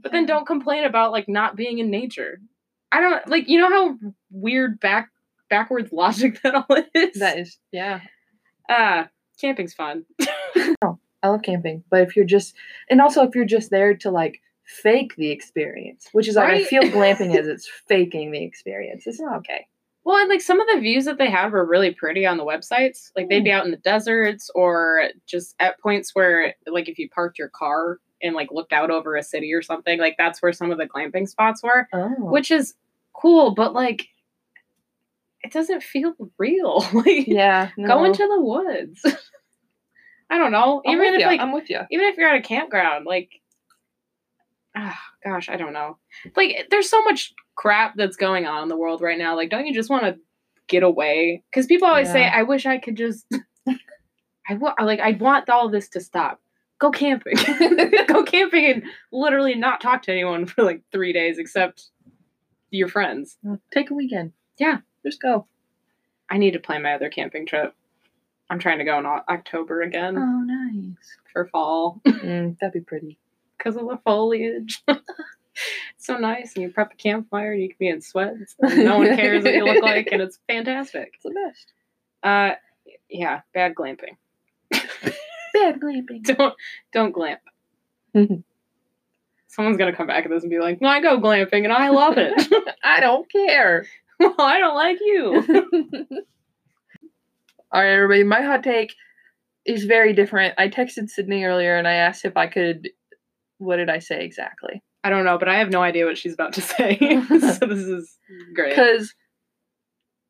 But 0.00 0.12
then 0.12 0.26
don't 0.26 0.46
complain 0.46 0.84
about 0.84 1.10
like 1.12 1.28
not 1.28 1.56
being 1.56 1.78
in 1.78 1.90
nature. 1.90 2.40
I 2.90 3.00
don't 3.00 3.28
like 3.28 3.48
you 3.48 3.60
know 3.60 3.68
how 3.68 3.98
weird 4.30 4.80
back 4.80 5.10
backwards 5.50 5.92
logic 5.92 6.40
that 6.42 6.54
all 6.54 6.76
is. 6.94 7.18
That 7.18 7.38
is, 7.38 7.58
yeah. 7.72 8.00
Ah, 8.70 9.08
camping's 9.40 9.74
fun. 9.74 10.04
I 11.22 11.28
love 11.28 11.42
camping, 11.42 11.82
but 11.90 12.02
if 12.02 12.14
you're 12.14 12.24
just, 12.24 12.54
and 12.88 13.00
also 13.00 13.26
if 13.26 13.34
you're 13.34 13.44
just 13.44 13.70
there 13.70 13.94
to 13.96 14.10
like 14.10 14.40
fake 14.64 15.16
the 15.16 15.30
experience, 15.30 16.08
which 16.12 16.28
is 16.28 16.36
like 16.36 16.52
I 16.52 16.64
feel 16.64 16.82
glamping 16.82 17.36
is 17.38 17.46
it's 17.46 17.68
faking 17.88 18.30
the 18.30 18.42
experience. 18.42 19.06
It's 19.06 19.20
not 19.20 19.38
okay. 19.38 19.66
Well, 20.08 20.16
and 20.16 20.30
like 20.30 20.40
some 20.40 20.58
of 20.58 20.66
the 20.72 20.80
views 20.80 21.04
that 21.04 21.18
they 21.18 21.28
had 21.28 21.52
were 21.52 21.66
really 21.66 21.90
pretty 21.90 22.24
on 22.24 22.38
the 22.38 22.44
websites. 22.44 23.10
Like 23.14 23.28
they'd 23.28 23.44
be 23.44 23.50
out 23.50 23.66
in 23.66 23.70
the 23.70 23.76
deserts 23.76 24.50
or 24.54 25.10
just 25.26 25.54
at 25.60 25.78
points 25.80 26.14
where, 26.14 26.54
like, 26.66 26.88
if 26.88 26.98
you 26.98 27.10
parked 27.10 27.38
your 27.38 27.50
car 27.50 27.98
and 28.22 28.34
like 28.34 28.48
looked 28.50 28.72
out 28.72 28.90
over 28.90 29.16
a 29.16 29.22
city 29.22 29.52
or 29.52 29.60
something, 29.60 29.98
like 29.98 30.14
that's 30.16 30.40
where 30.40 30.54
some 30.54 30.70
of 30.72 30.78
the 30.78 30.86
glamping 30.86 31.28
spots 31.28 31.62
were, 31.62 31.86
Oh, 31.92 32.08
which 32.20 32.50
is 32.50 32.72
cool, 33.12 33.50
but 33.54 33.74
like 33.74 34.08
it 35.42 35.52
doesn't 35.52 35.82
feel 35.82 36.14
real. 36.38 36.86
like 36.94 37.26
yeah, 37.26 37.68
go 37.76 37.82
no. 37.84 38.04
into 38.04 38.26
the 38.26 38.40
woods. 38.40 39.04
I 40.30 40.38
don't 40.38 40.52
know. 40.52 40.80
I'm 40.86 40.94
even 40.94 41.04
with 41.04 41.14
if 41.16 41.20
ya, 41.20 41.26
like 41.26 41.40
I'm 41.40 41.52
with 41.52 41.68
you. 41.68 41.80
even 41.90 42.06
if 42.06 42.16
you're 42.16 42.30
at 42.30 42.36
a 42.36 42.40
campground, 42.40 43.04
like, 43.04 43.42
ah, 44.74 44.98
gosh, 45.22 45.50
I 45.50 45.56
don't 45.56 45.74
know. 45.74 45.98
Like, 46.34 46.68
there's 46.70 46.88
so 46.88 47.02
much 47.02 47.34
crap 47.58 47.96
that's 47.96 48.16
going 48.16 48.46
on 48.46 48.62
in 48.62 48.68
the 48.68 48.76
world 48.76 49.02
right 49.02 49.18
now. 49.18 49.34
Like, 49.34 49.50
don't 49.50 49.66
you 49.66 49.74
just 49.74 49.90
want 49.90 50.04
to 50.04 50.16
get 50.68 50.84
away? 50.84 51.42
Because 51.50 51.66
people 51.66 51.88
always 51.88 52.10
say, 52.10 52.24
"I 52.26 52.44
wish 52.44 52.64
I 52.64 52.78
could 52.78 52.96
just." 52.96 53.26
I 54.48 54.54
wa- 54.54 54.74
like. 54.80 55.00
I 55.00 55.10
want 55.12 55.50
all 55.50 55.68
this 55.68 55.88
to 55.90 56.00
stop. 56.00 56.40
Go 56.78 56.90
camping. 56.92 57.34
Go 58.06 58.22
camping 58.22 58.64
and 58.66 58.82
literally 59.12 59.54
not 59.56 59.80
talk 59.80 60.02
to 60.02 60.12
anyone 60.12 60.46
for 60.46 60.62
like 60.62 60.82
three 60.92 61.12
days 61.12 61.36
except 61.38 61.86
your 62.70 62.88
friends. 62.88 63.36
Take 63.72 63.90
a 63.90 63.94
weekend. 63.94 64.32
Yeah. 64.58 64.78
just 65.04 65.20
go. 65.20 65.46
I 66.30 66.38
need 66.38 66.52
to 66.52 66.60
plan 66.60 66.82
my 66.82 66.94
other 66.94 67.08
camping 67.10 67.46
trip. 67.46 67.74
I'm 68.50 68.58
trying 68.60 68.78
to 68.78 68.84
go 68.84 68.98
in 68.98 69.06
October 69.06 69.82
again 69.82 70.16
Oh, 70.16 70.40
nice. 70.44 71.16
for 71.32 71.46
fall. 71.48 72.00
Mm, 72.06 72.56
that'd 72.60 72.72
be 72.72 72.80
pretty. 72.80 73.18
because 73.58 73.76
of 73.76 73.88
the 73.88 73.98
foliage. 74.04 74.82
it's 75.96 76.06
so 76.06 76.16
nice, 76.16 76.54
and 76.54 76.62
you 76.62 76.70
prep 76.70 76.92
a 76.92 76.96
campfire, 76.96 77.52
and 77.52 77.62
you 77.62 77.68
can 77.68 77.76
be 77.78 77.88
in 77.88 78.00
sweats. 78.00 78.54
And 78.60 78.84
no 78.84 78.98
one 78.98 79.16
cares 79.16 79.44
what 79.44 79.54
you 79.54 79.64
look 79.64 79.82
like, 79.82 80.08
and 80.12 80.22
it's 80.22 80.38
fantastic. 80.46 81.12
It's 81.14 81.22
the 81.22 81.30
best. 81.30 81.72
Uh, 82.22 82.54
yeah, 83.08 83.40
bad 83.54 83.74
glamping. 83.74 84.16
Bad 84.70 85.80
glamping. 85.80 86.22
Don't 86.36 86.54
don't 86.92 87.12
glamp. 87.12 87.40
Someone's 89.48 89.76
gonna 89.78 89.96
come 89.96 90.06
back 90.06 90.24
at 90.24 90.30
this 90.30 90.42
and 90.42 90.50
be 90.50 90.58
like, 90.60 90.80
"No, 90.80 90.88
I 90.88 91.00
go 91.00 91.18
glamping, 91.18 91.64
and 91.64 91.72
I 91.72 91.88
love 91.88 92.14
it." 92.18 92.34
I 92.84 93.00
don't 93.00 93.30
care. 93.30 93.86
well, 94.20 94.34
I 94.38 94.58
don't 94.58 94.74
like 94.74 94.98
you. 95.00 96.24
All 97.72 97.82
right, 97.82 97.92
everybody. 97.92 98.24
My 98.24 98.42
hot 98.42 98.62
take 98.62 98.94
is 99.64 99.84
very 99.84 100.12
different. 100.12 100.54
I 100.58 100.68
texted 100.68 101.08
Sydney 101.08 101.44
earlier 101.44 101.76
and 101.76 101.88
I 101.88 101.94
asked 101.94 102.24
if 102.24 102.36
I 102.36 102.46
could. 102.46 102.88
What 103.58 103.76
did 103.76 103.90
I 103.90 103.98
say 103.98 104.24
exactly? 104.24 104.82
I 105.04 105.10
don't 105.10 105.24
know, 105.24 105.38
but 105.38 105.48
I 105.48 105.58
have 105.58 105.70
no 105.70 105.82
idea 105.82 106.06
what 106.06 106.18
she's 106.18 106.34
about 106.34 106.54
to 106.54 106.60
say. 106.60 106.98
so 107.28 107.66
this 107.66 107.78
is 107.78 108.16
great. 108.54 108.70
Because 108.70 109.14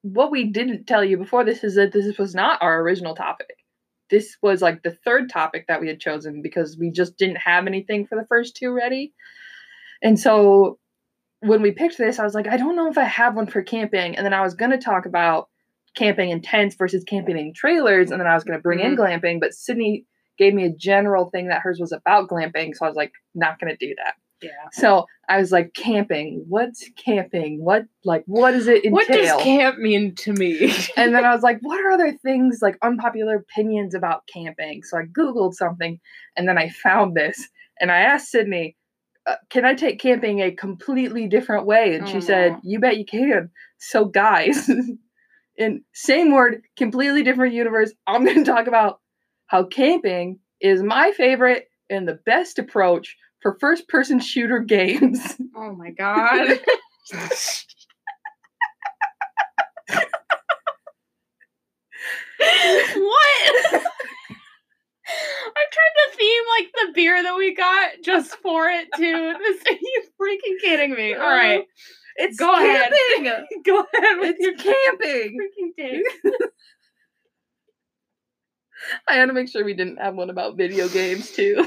what 0.02 0.30
we 0.30 0.44
didn't 0.44 0.86
tell 0.86 1.04
you 1.04 1.16
before 1.16 1.44
this 1.44 1.64
is 1.64 1.74
that 1.76 1.92
this 1.92 2.18
was 2.18 2.34
not 2.34 2.62
our 2.62 2.80
original 2.80 3.14
topic. 3.14 3.56
This 4.10 4.36
was 4.42 4.62
like 4.62 4.82
the 4.82 4.96
third 5.04 5.30
topic 5.30 5.66
that 5.68 5.80
we 5.80 5.88
had 5.88 6.00
chosen 6.00 6.40
because 6.42 6.78
we 6.78 6.90
just 6.90 7.18
didn't 7.18 7.36
have 7.36 7.66
anything 7.66 8.06
for 8.06 8.16
the 8.16 8.26
first 8.26 8.56
two 8.56 8.72
ready. 8.72 9.12
And 10.02 10.18
so 10.18 10.78
when 11.40 11.62
we 11.62 11.72
picked 11.72 11.98
this, 11.98 12.18
I 12.18 12.24
was 12.24 12.34
like, 12.34 12.46
I 12.46 12.56
don't 12.56 12.76
know 12.76 12.88
if 12.88 12.98
I 12.98 13.04
have 13.04 13.36
one 13.36 13.46
for 13.46 13.62
camping. 13.62 14.16
And 14.16 14.24
then 14.24 14.32
I 14.32 14.40
was 14.40 14.54
going 14.54 14.70
to 14.70 14.78
talk 14.78 15.06
about 15.06 15.48
camping 15.94 16.30
in 16.30 16.40
tents 16.40 16.76
versus 16.76 17.04
camping 17.04 17.38
in 17.38 17.52
trailers. 17.52 18.10
And 18.10 18.20
then 18.20 18.26
I 18.26 18.34
was 18.34 18.44
going 18.44 18.58
to 18.58 18.62
bring 18.62 18.80
in 18.80 18.96
mm-hmm. 18.96 19.00
glamping. 19.00 19.40
But 19.40 19.54
Sydney 19.54 20.06
gave 20.38 20.54
me 20.54 20.64
a 20.64 20.72
general 20.72 21.30
thing 21.30 21.48
that 21.48 21.62
hers 21.62 21.78
was 21.80 21.92
about 21.92 22.28
glamping. 22.28 22.74
So 22.74 22.86
I 22.86 22.88
was 22.88 22.96
like, 22.96 23.12
not 23.34 23.58
going 23.60 23.76
to 23.76 23.86
do 23.86 23.94
that. 23.96 24.14
Yeah. 24.40 24.50
So 24.72 25.06
I 25.28 25.38
was 25.38 25.50
like, 25.50 25.74
camping. 25.74 26.44
What's 26.48 26.88
camping? 26.96 27.64
What 27.64 27.84
like 28.04 28.22
what 28.26 28.52
does 28.52 28.68
it 28.68 28.84
entail? 28.84 28.92
What 28.92 29.08
does 29.08 29.42
camp 29.42 29.78
mean 29.78 30.14
to 30.16 30.32
me? 30.32 30.72
and 30.96 31.14
then 31.14 31.24
I 31.24 31.34
was 31.34 31.42
like, 31.42 31.58
what 31.60 31.84
are 31.84 31.90
other 31.90 32.12
things 32.12 32.60
like 32.62 32.78
unpopular 32.82 33.36
opinions 33.36 33.94
about 33.94 34.22
camping? 34.32 34.82
So 34.84 34.98
I 34.98 35.02
googled 35.02 35.54
something, 35.54 36.00
and 36.36 36.48
then 36.48 36.58
I 36.58 36.68
found 36.68 37.16
this, 37.16 37.48
and 37.80 37.90
I 37.90 37.98
asked 37.98 38.30
Sydney, 38.30 38.76
uh, 39.26 39.36
"Can 39.50 39.64
I 39.64 39.74
take 39.74 39.98
camping 40.00 40.40
a 40.40 40.52
completely 40.52 41.26
different 41.26 41.66
way?" 41.66 41.94
And 41.94 42.08
she 42.08 42.20
said. 42.20 42.56
"You 42.62 42.78
bet 42.78 42.98
you 42.98 43.04
can." 43.04 43.50
So 43.78 44.04
guys, 44.04 44.70
in 45.56 45.82
same 45.92 46.32
word, 46.32 46.62
completely 46.76 47.24
different 47.24 47.54
universe. 47.54 47.92
I'm 48.06 48.24
going 48.24 48.44
to 48.44 48.50
talk 48.50 48.68
about 48.68 49.00
how 49.46 49.64
camping 49.64 50.38
is 50.60 50.82
my 50.82 51.12
favorite 51.12 51.68
and 51.90 52.06
the 52.06 52.18
best 52.26 52.58
approach 52.58 53.16
for 53.40 53.56
first-person 53.60 54.20
shooter 54.20 54.60
games. 54.60 55.36
oh 55.56 55.72
my 55.74 55.90
god. 55.90 56.58
what? 62.38 63.54
I'm 65.48 65.68
trying 65.72 65.94
to 65.96 66.16
theme 66.18 66.42
like 66.58 66.68
the 66.74 66.92
beer 66.94 67.22
that 67.22 67.36
we 67.36 67.54
got 67.54 67.90
just 68.02 68.34
for 68.36 68.68
it 68.68 68.88
too. 68.96 69.34
This 69.38 69.62
are 69.66 69.72
you 69.72 70.02
freaking 70.20 70.60
kidding 70.60 70.94
me? 70.94 71.14
All 71.14 71.20
right, 71.20 71.60
uh, 71.60 71.64
It's 72.16 72.38
Go 72.38 72.52
ahead. 72.52 72.92
camping. 73.18 73.62
go 73.64 73.78
ahead 73.80 74.18
with 74.18 74.36
your 74.38 74.54
camping. 74.56 75.38
freaking 75.40 75.76
take. 75.76 76.02
I 79.08 79.14
had 79.14 79.26
to 79.26 79.32
make 79.32 79.48
sure 79.48 79.64
we 79.64 79.74
didn't 79.74 79.96
have 79.96 80.14
one 80.14 80.30
about 80.30 80.56
video 80.56 80.88
games 80.88 81.30
too. 81.32 81.64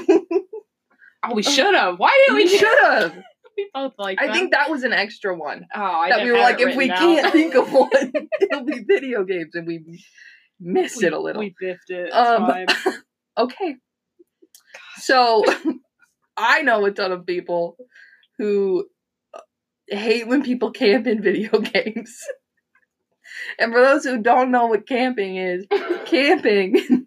Oh, 1.24 1.34
we 1.34 1.42
should 1.42 1.74
have. 1.74 1.98
Why 1.98 2.10
didn't 2.26 2.36
we? 2.36 2.44
we 2.44 2.58
should 2.58 2.78
have. 2.82 3.16
We 3.54 3.68
both 3.74 3.92
like. 3.98 4.18
I 4.18 4.28
them. 4.28 4.34
think 4.34 4.52
that 4.52 4.70
was 4.70 4.82
an 4.82 4.94
extra 4.94 5.36
one 5.36 5.66
Oh, 5.74 5.82
I 5.82 6.08
that 6.08 6.24
we 6.24 6.32
were 6.32 6.38
like, 6.38 6.58
if 6.58 6.74
we 6.74 6.88
written 6.88 6.96
can't 6.96 7.32
think 7.32 7.54
of 7.54 7.70
one, 7.72 7.90
it'll 8.40 8.64
be 8.64 8.82
video 8.82 9.24
games, 9.24 9.54
and 9.54 9.66
we 9.66 9.84
missed 10.58 10.96
we, 10.96 11.06
it 11.08 11.12
a 11.12 11.20
little. 11.20 11.40
We 11.40 11.54
biffed 11.60 11.90
it. 11.90 12.10
Um, 12.12 12.64
okay. 13.38 13.76
So 14.96 15.44
I 16.34 16.62
know 16.62 16.82
a 16.86 16.92
ton 16.92 17.12
of 17.12 17.26
people 17.26 17.76
who 18.38 18.86
uh, 19.34 19.40
hate 19.86 20.26
when 20.26 20.42
people 20.42 20.70
camp 20.70 21.06
in 21.06 21.22
video 21.22 21.60
games. 21.60 22.16
And 23.58 23.70
for 23.70 23.82
those 23.82 24.04
who 24.04 24.22
don't 24.22 24.50
know 24.50 24.68
what 24.68 24.88
camping 24.88 25.36
is, 25.36 25.66
camping 26.06 27.04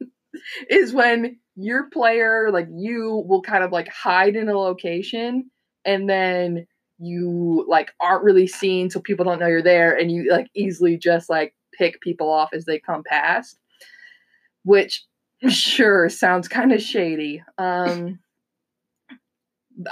is 0.69 0.93
when 0.93 1.39
your 1.55 1.89
player, 1.89 2.49
like 2.51 2.67
you, 2.71 3.23
will 3.27 3.41
kind 3.41 3.63
of 3.63 3.71
like 3.71 3.87
hide 3.87 4.35
in 4.35 4.49
a 4.49 4.57
location 4.57 5.49
and 5.85 6.09
then 6.09 6.67
you 6.97 7.65
like 7.67 7.91
aren't 8.01 8.23
really 8.23 8.47
seen 8.47 8.89
so 8.89 8.99
people 8.99 9.25
don't 9.25 9.39
know 9.39 9.47
you're 9.47 9.61
there 9.61 9.95
and 9.95 10.11
you 10.11 10.29
like 10.31 10.47
easily 10.55 10.97
just 10.97 11.29
like 11.29 11.53
pick 11.77 11.99
people 12.01 12.29
off 12.29 12.49
as 12.53 12.65
they 12.65 12.79
come 12.79 13.03
past. 13.03 13.57
Which 14.63 15.03
sure 15.49 16.09
sounds 16.09 16.47
kind 16.47 16.71
of 16.71 16.81
shady. 16.81 17.43
Um 17.57 18.19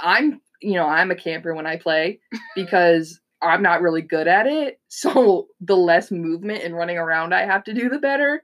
I'm 0.02 0.40
you 0.60 0.74
know, 0.74 0.86
I'm 0.86 1.10
a 1.10 1.16
camper 1.16 1.54
when 1.54 1.66
I 1.66 1.76
play 1.76 2.20
because 2.54 3.20
I'm 3.42 3.62
not 3.62 3.82
really 3.82 4.02
good 4.02 4.28
at 4.28 4.46
it. 4.46 4.80
So 4.96 5.48
the 5.60 5.76
less 5.76 6.12
movement 6.12 6.62
and 6.62 6.74
running 6.74 6.98
around 6.98 7.34
I 7.34 7.44
have 7.44 7.64
to 7.64 7.74
do, 7.74 7.88
the 7.88 7.98
better. 7.98 8.40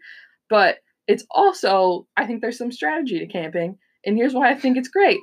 But 0.48 0.78
it's 1.10 1.26
also, 1.28 2.06
I 2.16 2.24
think 2.24 2.40
there's 2.40 2.56
some 2.56 2.70
strategy 2.70 3.18
to 3.18 3.26
camping. 3.26 3.76
And 4.06 4.16
here's 4.16 4.32
why 4.32 4.48
I 4.48 4.54
think 4.54 4.76
it's 4.76 4.88
great. 4.88 5.18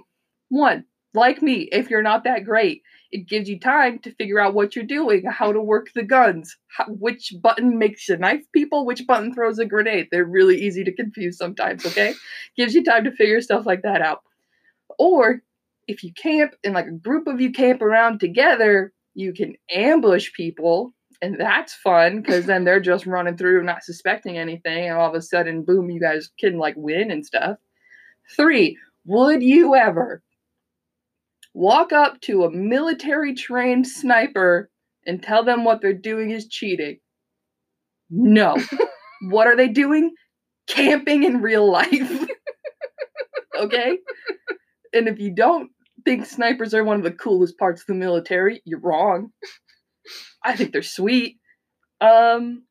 One, 0.50 0.84
like 1.14 1.42
me, 1.42 1.70
if 1.72 1.90
you're 1.90 2.02
not 2.02 2.26
that 2.26 2.44
great, 2.44 2.82
it 3.10 3.26
gives 3.26 3.48
you 3.48 3.58
time 3.58 4.00
to 4.00 4.14
figure 4.16 4.38
out 4.38 4.54
what 4.54 4.76
you're 4.76 4.84
doing, 4.84 5.24
how 5.24 5.54
to 5.54 5.62
work 5.62 5.88
the 5.96 6.04
guns, 6.04 6.58
how, 6.68 6.84
which 6.90 7.34
button 7.42 7.80
makes 7.80 8.10
you 8.10 8.18
knife 8.18 8.44
people, 8.54 8.86
which 8.86 9.08
button 9.08 9.34
throws 9.34 9.60
a 9.60 9.66
grenade. 9.66 10.10
They're 10.12 10.26
really 10.26 10.62
easy 10.62 10.84
to 10.84 10.94
confuse 10.94 11.38
sometimes, 11.38 11.86
okay? 11.86 12.14
gives 12.58 12.76
you 12.76 12.84
time 12.84 13.06
to 13.06 13.12
figure 13.12 13.40
stuff 13.40 13.66
like 13.66 13.84
that 13.84 14.02
out. 14.02 14.24
Or 15.00 15.42
if 15.88 16.04
you 16.04 16.12
camp 16.12 16.54
and 16.66 16.74
like 16.74 16.88
a 16.88 16.92
group 16.92 17.28
of 17.28 17.40
you 17.40 17.54
camp 17.54 17.82
around 17.82 18.20
together, 18.20 18.92
you 19.14 19.34
can 19.34 19.56
ambush 19.72 20.34
people, 20.34 20.94
and 21.22 21.40
that's 21.40 21.74
fun 21.74 22.22
because 22.22 22.46
then 22.46 22.64
they're 22.64 22.80
just 22.80 23.06
running 23.06 23.38
through, 23.38 23.64
not 23.64 23.84
suspecting 23.84 24.38
anything, 24.38 24.88
and 24.88 24.98
all 24.98 25.10
of 25.10 25.16
a 25.16 25.22
sudden, 25.22 25.64
boom, 25.64 25.90
you 25.90 26.00
guys 26.00 26.30
can 26.40 26.58
like 26.58 26.76
win 26.78 27.12
and 27.12 27.26
stuff. 27.26 27.58
Three, 28.36 28.78
would 29.06 29.42
you 29.42 29.76
ever 29.76 30.22
walk 31.54 31.92
up 31.92 32.22
to 32.22 32.44
a 32.44 32.52
military 32.52 33.34
trained 33.34 33.88
sniper 33.88 34.70
and 35.06 35.24
tell 35.24 35.44
them 35.44 35.64
what 35.64 35.82
they're 35.82 35.94
doing 35.94 36.32
is 36.32 36.48
cheating? 36.48 37.00
No. 38.10 38.58
what 39.30 39.48
are 39.48 39.56
they 39.56 39.70
doing? 39.70 40.14
Camping 40.68 41.24
in 41.24 41.42
real 41.42 41.70
life. 41.70 42.28
okay? 43.58 43.98
And 44.94 45.08
if 45.08 45.20
you 45.20 45.34
don't 45.34 45.72
think 46.06 46.26
snipers 46.26 46.74
are 46.74 46.84
one 46.84 46.98
of 46.98 47.04
the 47.04 47.12
coolest 47.12 47.58
parts 47.58 47.82
of 47.82 47.88
the 47.88 47.94
military, 47.94 48.62
you're 48.66 48.80
wrong. 48.80 49.32
I 50.44 50.56
think 50.56 50.72
they're 50.72 50.82
sweet. 50.82 51.38
Um 52.02 52.64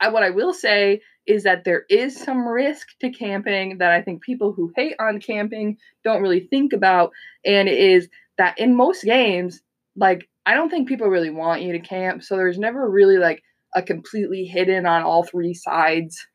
I, 0.00 0.08
what 0.08 0.22
I 0.22 0.30
will 0.30 0.52
say 0.52 1.00
is 1.26 1.44
that 1.44 1.64
there 1.64 1.84
is 1.88 2.18
some 2.18 2.46
risk 2.46 2.88
to 3.00 3.10
camping 3.10 3.78
that 3.78 3.92
I 3.92 4.02
think 4.02 4.22
people 4.22 4.52
who 4.52 4.72
hate 4.76 4.96
on 4.98 5.20
camping 5.20 5.78
don't 6.02 6.20
really 6.20 6.40
think 6.40 6.72
about. 6.72 7.12
And 7.44 7.68
it 7.68 7.78
is 7.78 8.08
that 8.36 8.58
in 8.58 8.74
most 8.74 9.04
games, 9.04 9.62
like, 9.96 10.28
I 10.44 10.54
don't 10.54 10.68
think 10.68 10.88
people 10.88 11.08
really 11.08 11.30
want 11.30 11.62
you 11.62 11.72
to 11.72 11.78
camp. 11.78 12.22
So 12.22 12.36
there's 12.36 12.58
never 12.58 12.88
really 12.90 13.16
like 13.16 13.42
a 13.74 13.82
completely 13.82 14.44
hidden 14.44 14.84
on 14.84 15.02
all 15.02 15.24
three 15.24 15.54
sides 15.54 16.26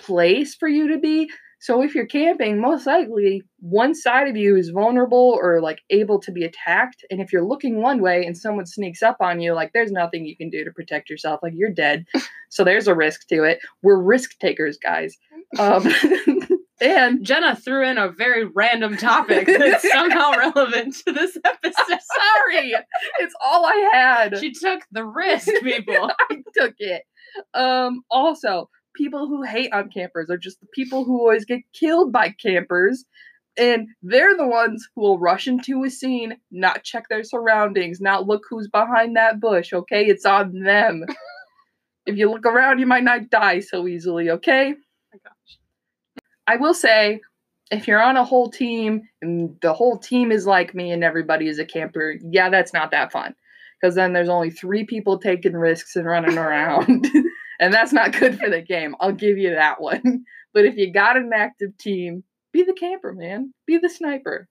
place 0.00 0.54
for 0.54 0.68
you 0.68 0.88
to 0.88 0.98
be. 0.98 1.30
So 1.60 1.82
if 1.82 1.94
you're 1.94 2.06
camping, 2.06 2.60
most 2.60 2.86
likely 2.86 3.42
one 3.58 3.94
side 3.94 4.28
of 4.28 4.36
you 4.36 4.56
is 4.56 4.70
vulnerable 4.70 5.38
or 5.40 5.60
like 5.60 5.80
able 5.90 6.20
to 6.20 6.30
be 6.30 6.44
attacked. 6.44 7.04
And 7.10 7.20
if 7.20 7.32
you're 7.32 7.44
looking 7.44 7.82
one 7.82 8.00
way 8.00 8.24
and 8.24 8.36
someone 8.36 8.66
sneaks 8.66 9.02
up 9.02 9.16
on 9.20 9.40
you, 9.40 9.54
like 9.54 9.72
there's 9.72 9.90
nothing 9.90 10.24
you 10.24 10.36
can 10.36 10.50
do 10.50 10.64
to 10.64 10.70
protect 10.70 11.10
yourself. 11.10 11.40
Like 11.42 11.54
you're 11.56 11.72
dead. 11.72 12.06
so 12.48 12.62
there's 12.62 12.86
a 12.86 12.94
risk 12.94 13.26
to 13.28 13.42
it. 13.42 13.58
We're 13.82 14.00
risk 14.00 14.38
takers, 14.38 14.78
guys. 14.78 15.16
Um, 15.58 15.86
and 16.80 17.24
Jenna 17.24 17.56
threw 17.56 17.84
in 17.84 17.98
a 17.98 18.10
very 18.10 18.44
random 18.44 18.96
topic 18.96 19.46
that's 19.58 19.90
somehow 19.90 20.32
relevant 20.32 20.94
to 21.06 21.12
this 21.12 21.36
episode. 21.44 21.74
sorry, 21.86 22.74
it's 23.18 23.34
all 23.44 23.66
I 23.66 23.90
had. 23.92 24.38
She 24.38 24.52
took 24.52 24.82
the 24.92 25.04
risk, 25.04 25.48
people. 25.62 26.10
I 26.30 26.36
took 26.56 26.74
it. 26.78 27.02
Um, 27.54 28.02
also, 28.10 28.70
people 28.98 29.28
who 29.28 29.42
hate 29.42 29.72
on 29.72 29.88
campers 29.88 30.28
are 30.28 30.36
just 30.36 30.60
the 30.60 30.66
people 30.74 31.04
who 31.04 31.20
always 31.20 31.44
get 31.44 31.60
killed 31.72 32.12
by 32.12 32.34
campers. 32.42 33.04
And 33.56 33.88
they're 34.02 34.36
the 34.36 34.46
ones 34.46 34.86
who 34.94 35.02
will 35.02 35.18
rush 35.18 35.48
into 35.48 35.82
a 35.84 35.90
scene, 35.90 36.36
not 36.50 36.84
check 36.84 37.04
their 37.08 37.24
surroundings, 37.24 38.00
not 38.00 38.26
look 38.26 38.42
who's 38.48 38.68
behind 38.68 39.16
that 39.16 39.40
bush, 39.40 39.72
okay? 39.72 40.06
It's 40.06 40.26
on 40.26 40.60
them. 40.60 41.04
if 42.06 42.16
you 42.16 42.30
look 42.30 42.46
around, 42.46 42.78
you 42.78 42.86
might 42.86 43.04
not 43.04 43.30
die 43.30 43.60
so 43.60 43.88
easily, 43.88 44.30
okay? 44.30 44.74
my 45.12 45.18
gosh. 45.24 45.58
I 46.46 46.56
will 46.56 46.74
say, 46.74 47.20
if 47.70 47.86
you're 47.86 48.02
on 48.02 48.16
a 48.16 48.24
whole 48.24 48.50
team 48.50 49.02
and 49.20 49.56
the 49.60 49.74
whole 49.74 49.98
team 49.98 50.32
is 50.32 50.46
like 50.46 50.74
me 50.74 50.90
and 50.90 51.04
everybody 51.04 51.48
is 51.48 51.58
a 51.58 51.64
camper, 51.64 52.14
yeah, 52.30 52.48
that's 52.48 52.72
not 52.72 52.90
that 52.92 53.12
fun. 53.12 53.34
Because 53.80 53.94
then 53.94 54.12
there's 54.12 54.28
only 54.28 54.50
three 54.50 54.84
people 54.84 55.18
taking 55.18 55.52
risks 55.52 55.96
and 55.96 56.06
running 56.06 56.38
around. 56.38 57.06
and 57.58 57.72
that's 57.72 57.92
not 57.92 58.12
good 58.18 58.38
for 58.38 58.48
the 58.50 58.62
game. 58.62 58.94
I'll 59.00 59.12
give 59.12 59.38
you 59.38 59.50
that 59.50 59.80
one. 59.80 60.24
But 60.54 60.64
if 60.64 60.76
you 60.76 60.90
got 60.90 61.18
an 61.18 61.30
active 61.32 61.76
team, 61.76 62.24
be 62.52 62.64
the 62.64 62.72
camper, 62.72 63.12
man. 63.12 63.52
Be 63.66 63.76
the 63.76 63.90
sniper. 63.90 64.48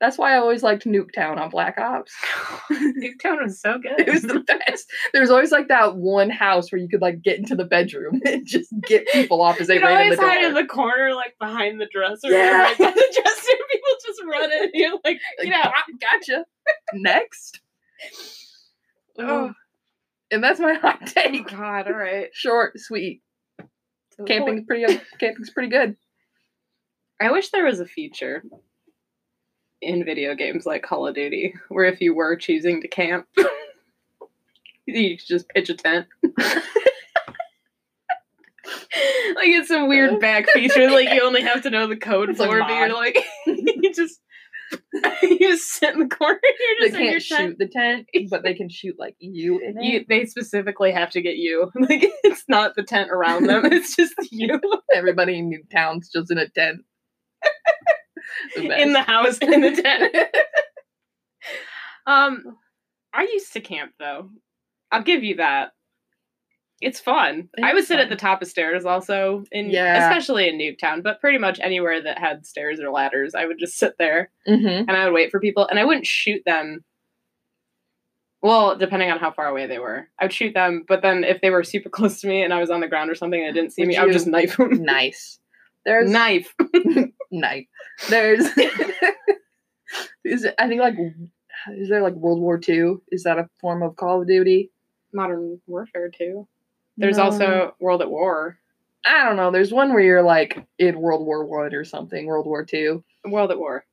That's 0.00 0.16
why 0.18 0.34
I 0.34 0.38
always 0.38 0.62
liked 0.62 0.84
Nuketown 0.84 1.38
on 1.38 1.50
Black 1.50 1.78
Ops. 1.78 2.12
Nuketown 2.70 3.42
was 3.42 3.60
so 3.60 3.78
good. 3.78 3.98
It 4.00 4.12
was 4.12 4.22
the 4.22 4.40
best. 4.40 4.90
There 5.12 5.20
was 5.20 5.30
always 5.30 5.50
like 5.50 5.68
that 5.68 5.96
one 5.96 6.30
house 6.30 6.70
where 6.70 6.80
you 6.80 6.88
could 6.88 7.00
like 7.00 7.22
get 7.22 7.38
into 7.38 7.56
the 7.56 7.64
bedroom 7.64 8.20
and 8.24 8.46
just 8.46 8.72
get 8.86 9.06
people 9.08 9.40
off 9.42 9.60
as 9.60 9.66
they 9.66 9.78
ran 9.78 10.02
in 10.02 10.10
the 10.10 10.16
door. 10.16 10.28
hide 10.28 10.44
in 10.44 10.54
the 10.54 10.66
corner, 10.66 11.14
like 11.14 11.34
behind 11.40 11.80
the 11.80 11.88
dresser. 11.92 12.28
Yeah. 12.30 12.62
Right 12.62 12.78
the 12.78 12.84
dresser, 12.84 13.56
people 13.72 13.90
just 14.06 14.22
run 14.24 14.52
in. 14.52 14.70
You're 14.74 14.98
like, 15.04 15.20
out. 15.52 15.72
"Ah, 15.76 15.84
gotcha. 16.00 16.44
Next. 16.92 17.60
Oh, 19.18 19.52
And 20.30 20.42
that's 20.42 20.60
my 20.60 20.74
hot 20.82 20.98
oh 21.02 21.06
take. 21.06 21.48
God! 21.48 21.86
All 21.86 21.92
right. 21.92 22.28
Short, 22.32 22.78
sweet. 22.78 23.22
Camping's 24.26 24.64
pretty 24.66 25.00
camping's 25.20 25.50
pretty 25.50 25.68
good. 25.68 25.96
I 27.20 27.30
wish 27.30 27.50
there 27.50 27.64
was 27.64 27.80
a 27.80 27.86
feature 27.86 28.42
in 29.80 30.04
video 30.04 30.34
games 30.34 30.66
like 30.66 30.82
Call 30.82 31.06
of 31.06 31.14
Duty 31.14 31.54
where 31.68 31.84
if 31.84 32.00
you 32.00 32.14
were 32.14 32.36
choosing 32.36 32.80
to 32.82 32.88
camp, 32.88 33.26
you 34.86 35.16
could 35.16 35.26
just 35.26 35.48
pitch 35.48 35.70
a 35.70 35.74
tent. 35.74 36.06
like 36.24 36.34
it's 39.48 39.68
some 39.68 39.88
weird 39.88 40.18
back 40.20 40.48
feature, 40.50 40.90
like 40.90 41.10
you 41.10 41.22
only 41.22 41.42
have 41.42 41.62
to 41.62 41.70
know 41.70 41.86
the 41.86 41.96
code 41.96 42.30
It's 42.30 42.38
for, 42.38 42.58
but 42.58 42.70
you're 42.70 42.92
like 42.92 43.18
you 43.46 43.92
just 43.94 44.20
you 45.22 45.38
just 45.38 45.64
sit 45.70 45.94
in 45.94 46.00
the 46.00 46.08
corner. 46.08 46.38
You're 46.80 46.80
They 46.80 46.86
just 46.88 46.96
in 46.96 47.02
your 47.02 47.12
can't 47.12 47.24
tent. 47.26 47.48
shoot 47.50 47.58
the 47.58 47.68
tent, 47.68 48.06
but 48.30 48.42
they 48.42 48.54
can 48.54 48.68
shoot 48.68 48.96
like 48.98 49.16
you 49.18 49.58
in 49.60 49.76
it. 49.78 49.84
You, 49.84 50.04
they 50.08 50.24
specifically 50.24 50.92
have 50.92 51.10
to 51.10 51.20
get 51.22 51.36
you. 51.36 51.70
Like 51.80 52.08
it's 52.24 52.44
not 52.48 52.74
the 52.74 52.82
tent 52.82 53.10
around 53.10 53.46
them; 53.46 53.66
it's 53.66 53.94
just 53.96 54.14
you 54.30 54.60
Everybody 54.94 55.38
in 55.38 55.50
Nuketown's 55.50 56.10
just 56.10 56.30
in 56.30 56.38
a 56.38 56.48
tent. 56.48 56.80
The 58.56 58.80
in 58.80 58.92
the 58.92 59.02
house 59.02 59.38
in 59.38 59.60
the 59.60 59.82
tent. 59.82 60.14
Um, 62.06 62.42
I 63.12 63.22
used 63.22 63.52
to 63.52 63.60
camp 63.60 63.92
though. 63.98 64.30
I'll 64.90 65.02
give 65.02 65.22
you 65.22 65.36
that. 65.36 65.72
It's 66.80 67.00
fun. 67.00 67.48
I 67.62 67.72
would 67.74 67.80
is 67.82 67.88
sit 67.88 67.98
at 67.98 68.08
the 68.08 68.14
top 68.16 68.40
of 68.40 68.46
stairs 68.48 68.84
also 68.84 69.44
in 69.50 69.68
Yeah. 69.70 70.06
especially 70.08 70.48
in 70.48 70.58
Nuketown, 70.58 71.02
but 71.02 71.20
pretty 71.20 71.38
much 71.38 71.58
anywhere 71.60 72.00
that 72.02 72.18
had 72.18 72.46
stairs 72.46 72.78
or 72.80 72.90
ladders, 72.90 73.34
I 73.34 73.46
would 73.46 73.58
just 73.58 73.76
sit 73.78 73.94
there 73.98 74.30
Mhm. 74.46 74.84
and 74.86 74.90
I 74.92 75.04
would 75.04 75.12
wait 75.14 75.30
for 75.32 75.40
people 75.40 75.66
and 75.66 75.78
I 75.78 75.84
wouldn't 75.84 76.06
shoot 76.06 76.42
them. 76.46 76.84
Well, 78.42 78.76
depending 78.76 79.10
on 79.10 79.18
how 79.18 79.32
far 79.32 79.48
away 79.48 79.66
they 79.66 79.80
were. 79.80 80.08
I 80.20 80.24
would 80.26 80.32
shoot 80.32 80.54
them, 80.54 80.84
but 80.86 81.02
then 81.02 81.24
if 81.24 81.40
they 81.40 81.50
were 81.50 81.64
super 81.64 81.88
close 81.90 82.20
to 82.20 82.28
me 82.28 82.42
and 82.42 82.54
I 82.54 82.60
was 82.60 82.70
on 82.70 82.80
the 82.80 82.86
ground 82.88 83.10
or 83.10 83.16
something 83.16 83.40
and 83.44 83.48
they 83.56 83.60
didn't 83.60 83.72
see 83.72 83.82
Would 83.82 83.88
me, 83.88 83.96
I 83.96 84.04
would 84.04 84.12
just 84.12 84.28
knife 84.28 84.56
them. 84.56 84.70
Nice. 84.84 85.40
There's 85.84 86.10
Knife. 86.10 86.54
knife. 87.32 87.66
There's 88.10 88.44
is 90.24 90.44
it, 90.44 90.54
I 90.58 90.68
think 90.68 90.80
like 90.80 90.94
is 91.74 91.88
there 91.88 92.02
like 92.02 92.14
World 92.14 92.40
War 92.40 92.60
II? 92.68 92.96
Is 93.10 93.24
that 93.24 93.38
a 93.38 93.48
form 93.60 93.82
of 93.82 93.96
Call 93.96 94.20
of 94.22 94.28
Duty? 94.28 94.70
Modern 95.12 95.60
Warfare 95.66 96.10
too. 96.10 96.46
There's 96.98 97.16
No. 97.16 97.22
also 97.24 97.74
World 97.80 98.02
at 98.02 98.10
War. 98.10 98.58
I 99.06 99.24
don't 99.24 99.36
know. 99.36 99.50
There's 99.50 99.72
one 99.72 99.90
where 99.94 100.02
you're 100.02 100.22
like 100.22 100.66
in 100.78 101.00
World 101.00 101.24
War 101.24 101.46
One 101.46 101.72
or 101.74 101.84
something. 101.84 102.26
World 102.26 102.46
War 102.46 102.64
Two. 102.64 103.02
World 103.24 103.50
at 103.50 103.58
War. 103.58 103.84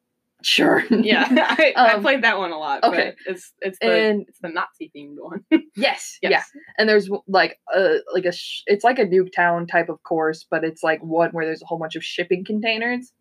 Sure. 0.43 0.83
Yeah, 0.89 1.27
I, 1.31 1.73
I 1.75 1.93
Um, 1.93 2.01
played 2.01 2.23
that 2.23 2.37
one 2.37 2.51
a 2.51 2.57
lot. 2.57 2.83
okay. 2.83 3.13
but 3.25 3.31
it's 3.33 3.53
it's 3.61 3.79
the 3.79 3.91
And- 3.91 4.25
it's 4.27 4.39
the 4.39 4.49
Nazi 4.49 4.91
themed 4.95 5.15
one. 5.17 5.45
yes. 5.75 6.17
Yes. 6.21 6.31
Yeah. 6.53 6.61
And 6.77 6.89
there's 6.89 7.09
like 7.27 7.57
a 7.73 7.97
like 8.13 8.25
a 8.25 8.31
sh- 8.31 8.63
it's 8.67 8.83
like 8.83 8.99
a 8.99 9.05
Nuketown 9.05 9.67
type 9.67 9.89
of 9.89 10.01
course, 10.03 10.45
but 10.49 10.63
it's 10.63 10.83
like 10.83 11.01
one 11.01 11.29
where 11.31 11.45
there's 11.45 11.61
a 11.61 11.65
whole 11.65 11.79
bunch 11.79 11.95
of 11.95 12.03
shipping 12.03 12.43
containers, 12.45 13.11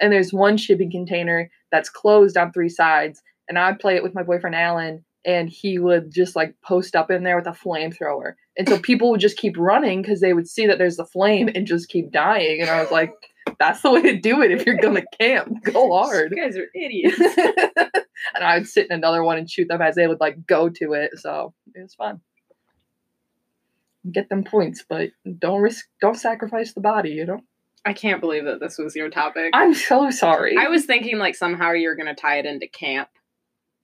and 0.00 0.12
there's 0.12 0.32
one 0.32 0.56
shipping 0.56 0.90
container 0.90 1.50
that's 1.70 1.88
closed 1.88 2.36
on 2.36 2.52
three 2.52 2.68
sides. 2.70 3.22
And 3.48 3.58
I'd 3.58 3.78
play 3.78 3.94
it 3.94 4.02
with 4.02 4.14
my 4.14 4.24
boyfriend 4.24 4.56
Alan, 4.56 5.04
and 5.26 5.50
he 5.50 5.78
would 5.78 6.12
just 6.12 6.36
like 6.36 6.54
post 6.62 6.94
up 6.94 7.10
in 7.10 7.24
there 7.24 7.36
with 7.36 7.48
a 7.48 7.50
flamethrower, 7.50 8.34
and 8.56 8.68
so 8.68 8.78
people 8.78 9.10
would 9.10 9.20
just 9.20 9.36
keep 9.36 9.58
running 9.58 10.00
because 10.00 10.20
they 10.20 10.32
would 10.32 10.48
see 10.48 10.66
that 10.66 10.78
there's 10.78 10.96
the 10.96 11.04
flame 11.04 11.50
and 11.54 11.66
just 11.66 11.88
keep 11.88 12.12
dying. 12.12 12.60
And 12.60 12.70
I 12.70 12.80
was 12.80 12.90
like, 12.90 13.12
that's 13.58 13.82
the 13.82 13.90
way 13.90 14.02
to 14.02 14.16
do 14.18 14.40
it 14.42 14.52
if 14.52 14.64
you're 14.64 14.78
gonna 14.78 15.04
camp. 15.20 15.62
Go 15.64 15.92
hard. 15.92 16.32
You 16.34 16.42
guys 16.42 16.56
are 16.56 16.68
idiots. 16.74 17.18
and 18.34 18.44
I 18.44 18.56
would 18.56 18.68
sit 18.68 18.86
in 18.88 18.92
another 18.92 19.22
one 19.22 19.36
and 19.36 19.50
shoot 19.50 19.68
them 19.68 19.82
as 19.82 19.96
they 19.96 20.06
would 20.06 20.20
like 20.20 20.46
go 20.46 20.68
to 20.68 20.92
it. 20.92 21.18
So 21.18 21.52
it 21.74 21.82
was 21.82 21.94
fun. 21.94 22.20
Get 24.10 24.28
them 24.28 24.44
points, 24.44 24.84
but 24.88 25.10
don't 25.38 25.60
risk, 25.60 25.86
don't 26.00 26.14
sacrifice 26.14 26.72
the 26.72 26.80
body. 26.80 27.10
You 27.10 27.26
know. 27.26 27.40
I 27.84 27.92
can't 27.92 28.20
believe 28.20 28.46
that 28.46 28.58
this 28.58 28.78
was 28.78 28.96
your 28.96 29.10
topic. 29.10 29.50
I'm 29.54 29.72
so 29.74 30.10
sorry. 30.10 30.56
I 30.58 30.68
was 30.68 30.86
thinking 30.86 31.18
like 31.18 31.36
somehow 31.36 31.72
you're 31.72 31.94
gonna 31.94 32.16
tie 32.16 32.38
it 32.38 32.46
into 32.46 32.66
camp, 32.66 33.08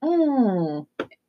Mm, 0.03 0.85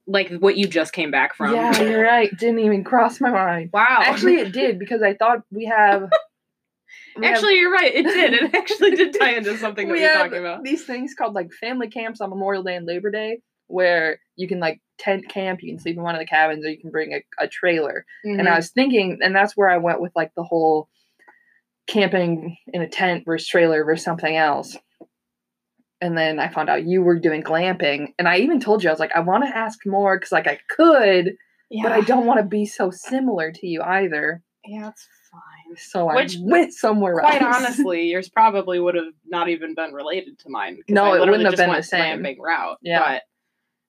like 0.06 0.30
what 0.38 0.56
you 0.56 0.66
just 0.66 0.92
came 0.92 1.10
back 1.10 1.34
from. 1.34 1.54
yeah, 1.54 1.80
you're 1.80 2.02
right. 2.02 2.30
Didn't 2.38 2.58
even 2.60 2.84
cross 2.84 3.20
my 3.20 3.30
mind. 3.30 3.70
Wow. 3.72 4.00
Actually, 4.04 4.36
it 4.36 4.52
did 4.52 4.78
because 4.78 5.02
I 5.02 5.14
thought 5.14 5.42
we 5.50 5.64
have. 5.66 6.10
we 7.16 7.26
have- 7.26 7.34
actually, 7.36 7.58
you're 7.58 7.72
right. 7.72 7.94
It 7.94 8.02
did. 8.04 8.34
It 8.34 8.54
actually 8.54 8.92
did 8.92 9.18
tie 9.18 9.30
into 9.36 9.56
something 9.64 9.88
that 9.88 9.92
we 9.94 10.00
we 10.00 10.04
are 10.06 10.10
have 10.12 10.26
talking 10.26 10.38
about. 10.38 10.62
these 10.62 10.84
things 10.84 11.14
called 11.16 11.34
like 11.34 11.52
family 11.52 11.88
camps 11.88 12.20
on 12.20 12.30
Memorial 12.30 12.62
Day 12.62 12.76
and 12.76 12.86
Labor 12.86 13.10
Day, 13.10 13.38
where 13.66 14.18
you 14.36 14.46
can 14.46 14.60
like 14.60 14.80
tent 14.98 15.28
camp, 15.28 15.60
you 15.62 15.72
can 15.72 15.80
sleep 15.80 15.96
in 15.96 16.02
one 16.02 16.14
of 16.14 16.20
the 16.20 16.26
cabins, 16.26 16.64
or 16.64 16.68
you 16.70 16.78
can 16.80 16.90
bring 16.90 17.12
a, 17.14 17.22
a 17.44 17.48
trailer. 17.48 18.04
And 18.24 18.40
Mhm. 18.42 18.46
I 18.48 18.56
was 18.56 18.70
thinking, 18.70 19.18
and 19.22 19.34
that's 19.34 19.56
where 19.56 19.68
I 19.70 19.78
went 19.78 20.00
with 20.00 20.12
like 20.14 20.32
the 20.36 20.44
whole 20.44 20.88
camping 21.86 22.56
in 22.72 22.82
a 22.82 22.88
tent 22.88 23.24
versus 23.26 23.46
trailer 23.48 23.84
versus 23.84 24.04
something 24.04 24.36
else. 24.36 24.76
And 26.04 26.18
then 26.18 26.38
I 26.38 26.48
found 26.48 26.68
out 26.68 26.84
you 26.84 27.00
were 27.00 27.18
doing 27.18 27.42
glamping, 27.42 28.08
and 28.18 28.28
I 28.28 28.36
even 28.40 28.60
told 28.60 28.82
you 28.82 28.90
I 28.90 28.92
was 28.92 29.00
like, 29.00 29.16
I 29.16 29.20
want 29.20 29.44
to 29.44 29.56
ask 29.56 29.78
more 29.86 30.18
because 30.18 30.32
like 30.32 30.46
I 30.46 30.58
could, 30.68 31.32
yeah. 31.70 31.82
but 31.82 31.92
I 31.92 32.02
don't 32.02 32.26
want 32.26 32.40
to 32.40 32.46
be 32.46 32.66
so 32.66 32.90
similar 32.90 33.50
to 33.50 33.66
you 33.66 33.80
either. 33.80 34.42
Yeah, 34.66 34.90
it's 34.90 35.08
fine. 35.32 35.76
So 35.78 36.14
Which, 36.14 36.36
I 36.36 36.40
went 36.42 36.74
somewhere 36.74 37.20
Quite 37.20 37.40
else. 37.40 37.56
Quite 37.56 37.56
honestly, 37.56 38.02
yours 38.10 38.28
probably 38.28 38.78
would 38.78 38.96
have 38.96 39.14
not 39.24 39.48
even 39.48 39.74
been 39.74 39.94
related 39.94 40.38
to 40.40 40.50
mine. 40.50 40.80
No, 40.90 41.04
I 41.04 41.16
it 41.16 41.20
wouldn't 41.20 41.46
have 41.46 41.56
been 41.56 41.72
the 41.72 41.82
same. 41.82 42.20
glamping 42.20 42.36
route. 42.38 42.76
Yeah. 42.82 43.02
But 43.02 43.22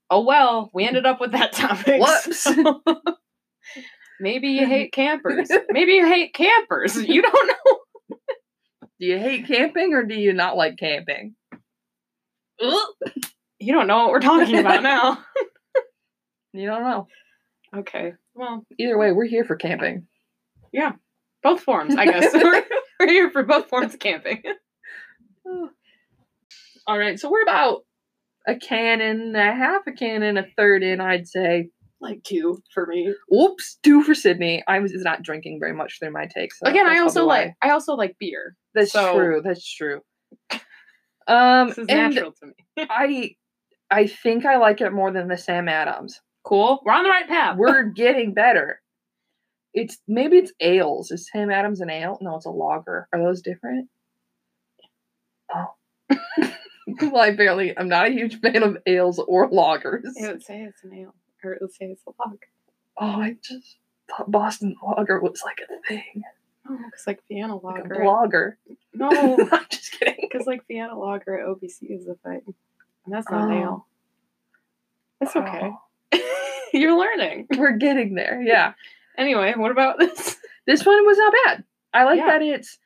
oh 0.10 0.24
well, 0.24 0.72
we 0.74 0.88
ended 0.88 1.06
up 1.06 1.20
with 1.20 1.34
that 1.34 1.52
topic. 1.52 2.02
Whoops. 2.02 2.40
so- 2.40 2.82
Maybe 4.22 4.52
you 4.52 4.66
hate 4.66 4.94
campers. 4.94 5.52
Maybe 5.70 5.96
you 5.96 6.06
hate 6.08 6.34
campers. 6.34 6.96
You 6.96 7.22
don't 7.22 7.48
know. 7.48 8.18
do 9.02 9.06
you 9.06 9.20
hate 9.20 9.46
camping 9.48 9.94
or 9.94 10.04
do 10.04 10.16
you 10.16 10.32
not 10.32 10.56
like 10.56 10.78
camping? 10.78 11.36
You 12.60 13.74
don't 13.74 13.88
know 13.88 13.98
what 14.04 14.12
we're 14.12 14.20
talking 14.20 14.58
about 14.60 14.84
now. 14.84 15.24
You 16.58 16.68
don't 16.68 16.84
know. 16.84 17.08
Okay. 17.76 18.14
Well, 18.34 18.64
Either 18.80 18.98
way, 18.98 19.12
we're 19.12 19.26
here 19.26 19.44
for 19.44 19.58
camping. 19.58 20.08
Yeah. 20.72 20.94
Both 21.44 21.60
forms, 21.64 21.98
I 21.98 22.06
guess. 22.06 22.34
we're, 22.34 22.64
we're 22.98 23.10
here 23.10 23.30
for 23.30 23.44
both 23.44 23.68
forms 23.68 23.94
of 23.94 24.00
camping. 24.00 24.42
All 26.88 26.98
right, 26.98 27.20
so 27.20 27.30
we're 27.30 27.42
about 27.44 27.82
a 28.48 28.56
can 28.56 29.02
and 29.02 29.36
a 29.36 29.54
half, 29.54 29.82
a 29.86 29.92
can 29.92 30.24
and 30.24 30.38
a 30.38 30.46
third 30.56 30.82
in, 30.82 31.02
I'd 31.02 31.28
say. 31.28 31.72
Like 32.00 32.24
two 32.24 32.62
for 32.74 32.86
me. 32.86 33.14
Whoops, 33.30 33.78
two 33.84 34.02
for 34.02 34.16
Sydney. 34.16 34.64
I 34.66 34.80
was 34.80 34.94
not 34.94 35.24
drinking 35.24 35.58
very 35.60 35.74
much 35.74 36.00
through 36.00 36.12
my 36.12 36.26
takes. 36.26 36.60
so 36.60 36.68
Again, 36.70 36.88
I 36.88 37.00
also 37.00 37.26
why. 37.26 37.36
like 37.44 37.54
I 37.62 37.72
also 37.72 37.96
like 37.96 38.16
beer. 38.18 38.56
That's 38.74 38.94
so- 38.94 39.14
true. 39.14 39.42
That's 39.44 39.70
true. 39.76 40.00
Um, 41.28 41.70
This 41.70 41.78
is 41.80 41.88
natural 41.88 42.32
to 42.34 42.46
me. 42.48 42.54
I, 42.90 43.36
I 43.92 44.08
think 44.08 44.46
I 44.46 44.58
like 44.58 44.82
it 44.82 44.92
more 44.92 45.12
than 45.12 45.28
the 45.28 45.38
Sam 45.38 45.68
Adams. 45.70 46.22
Cool. 46.44 46.82
We're 46.86 46.94
on 46.94 47.04
the 47.04 47.10
right 47.10 47.28
path. 47.28 47.58
We're 47.58 47.84
getting 47.96 48.34
better. 48.34 48.82
It's 49.74 49.98
maybe 50.08 50.38
it's 50.38 50.54
ales. 50.62 51.12
Is 51.12 51.30
Sam 51.32 51.52
Adams 51.52 51.82
an 51.82 51.90
ale? 51.90 52.18
No, 52.22 52.36
it's 52.38 52.46
a 52.46 52.50
lager. 52.50 53.08
Are 53.12 53.20
those 53.20 53.42
different? 53.42 53.90
Oh. 55.54 55.74
well, 57.02 57.18
I 57.18 57.32
barely. 57.32 57.78
I'm 57.78 57.90
not 57.90 58.08
a 58.08 58.12
huge 58.12 58.40
fan 58.40 58.64
of 58.64 58.78
ales 58.86 59.20
or 59.28 59.50
lagers. 59.50 60.04
it 60.16 60.28
would 60.28 60.44
say 60.44 60.62
it's 60.62 60.84
an 60.84 60.94
ale. 60.94 61.14
Or 61.44 61.54
it 61.54 61.62
would 61.62 61.74
say 61.74 61.86
it's 61.88 62.04
a 62.08 62.12
log. 62.20 62.38
Oh, 62.98 63.22
I 63.22 63.36
just 63.44 63.78
thought 64.10 64.32
Boston 64.32 64.76
lager 64.82 65.20
was 65.20 65.42
like 65.44 65.60
a 65.60 65.88
thing, 65.88 66.24
Oh, 66.68 66.78
because 66.86 67.06
like 67.08 67.20
Vienna 67.28 67.56
like 67.58 67.84
lager. 67.84 67.94
a 67.94 68.00
blogger. 68.06 68.54
no, 68.94 69.10
I'm 69.52 69.66
just 69.70 69.92
kidding. 70.00 70.16
because 70.30 70.48
like 70.48 70.66
Vienna 70.68 70.98
lager 70.98 71.40
at 71.40 71.46
OBC 71.48 71.78
is 71.92 72.08
a 72.08 72.16
thing. 72.16 72.42
And 73.06 73.14
that's 73.14 73.30
not 73.30 73.52
Oh. 73.52 73.54
ale. 73.54 73.88
It's 75.22 75.36
okay. 75.36 75.72
Oh, 76.14 76.20
You're 76.74 76.98
learning. 76.98 77.48
we're 77.58 77.78
getting 77.78 78.16
there. 78.16 78.42
Yeah. 78.42 78.74
Anyway, 79.18 79.54
what 79.56 79.72
about 79.72 80.00
this? 80.00 80.36
This 80.68 80.86
one 80.86 81.06
was 81.06 81.18
not 81.18 81.34
bad. 81.46 81.64
I 81.94 82.04
like 82.06 82.18
Yeah. 82.18 82.26
that 82.28 82.42
it's. 82.42 82.80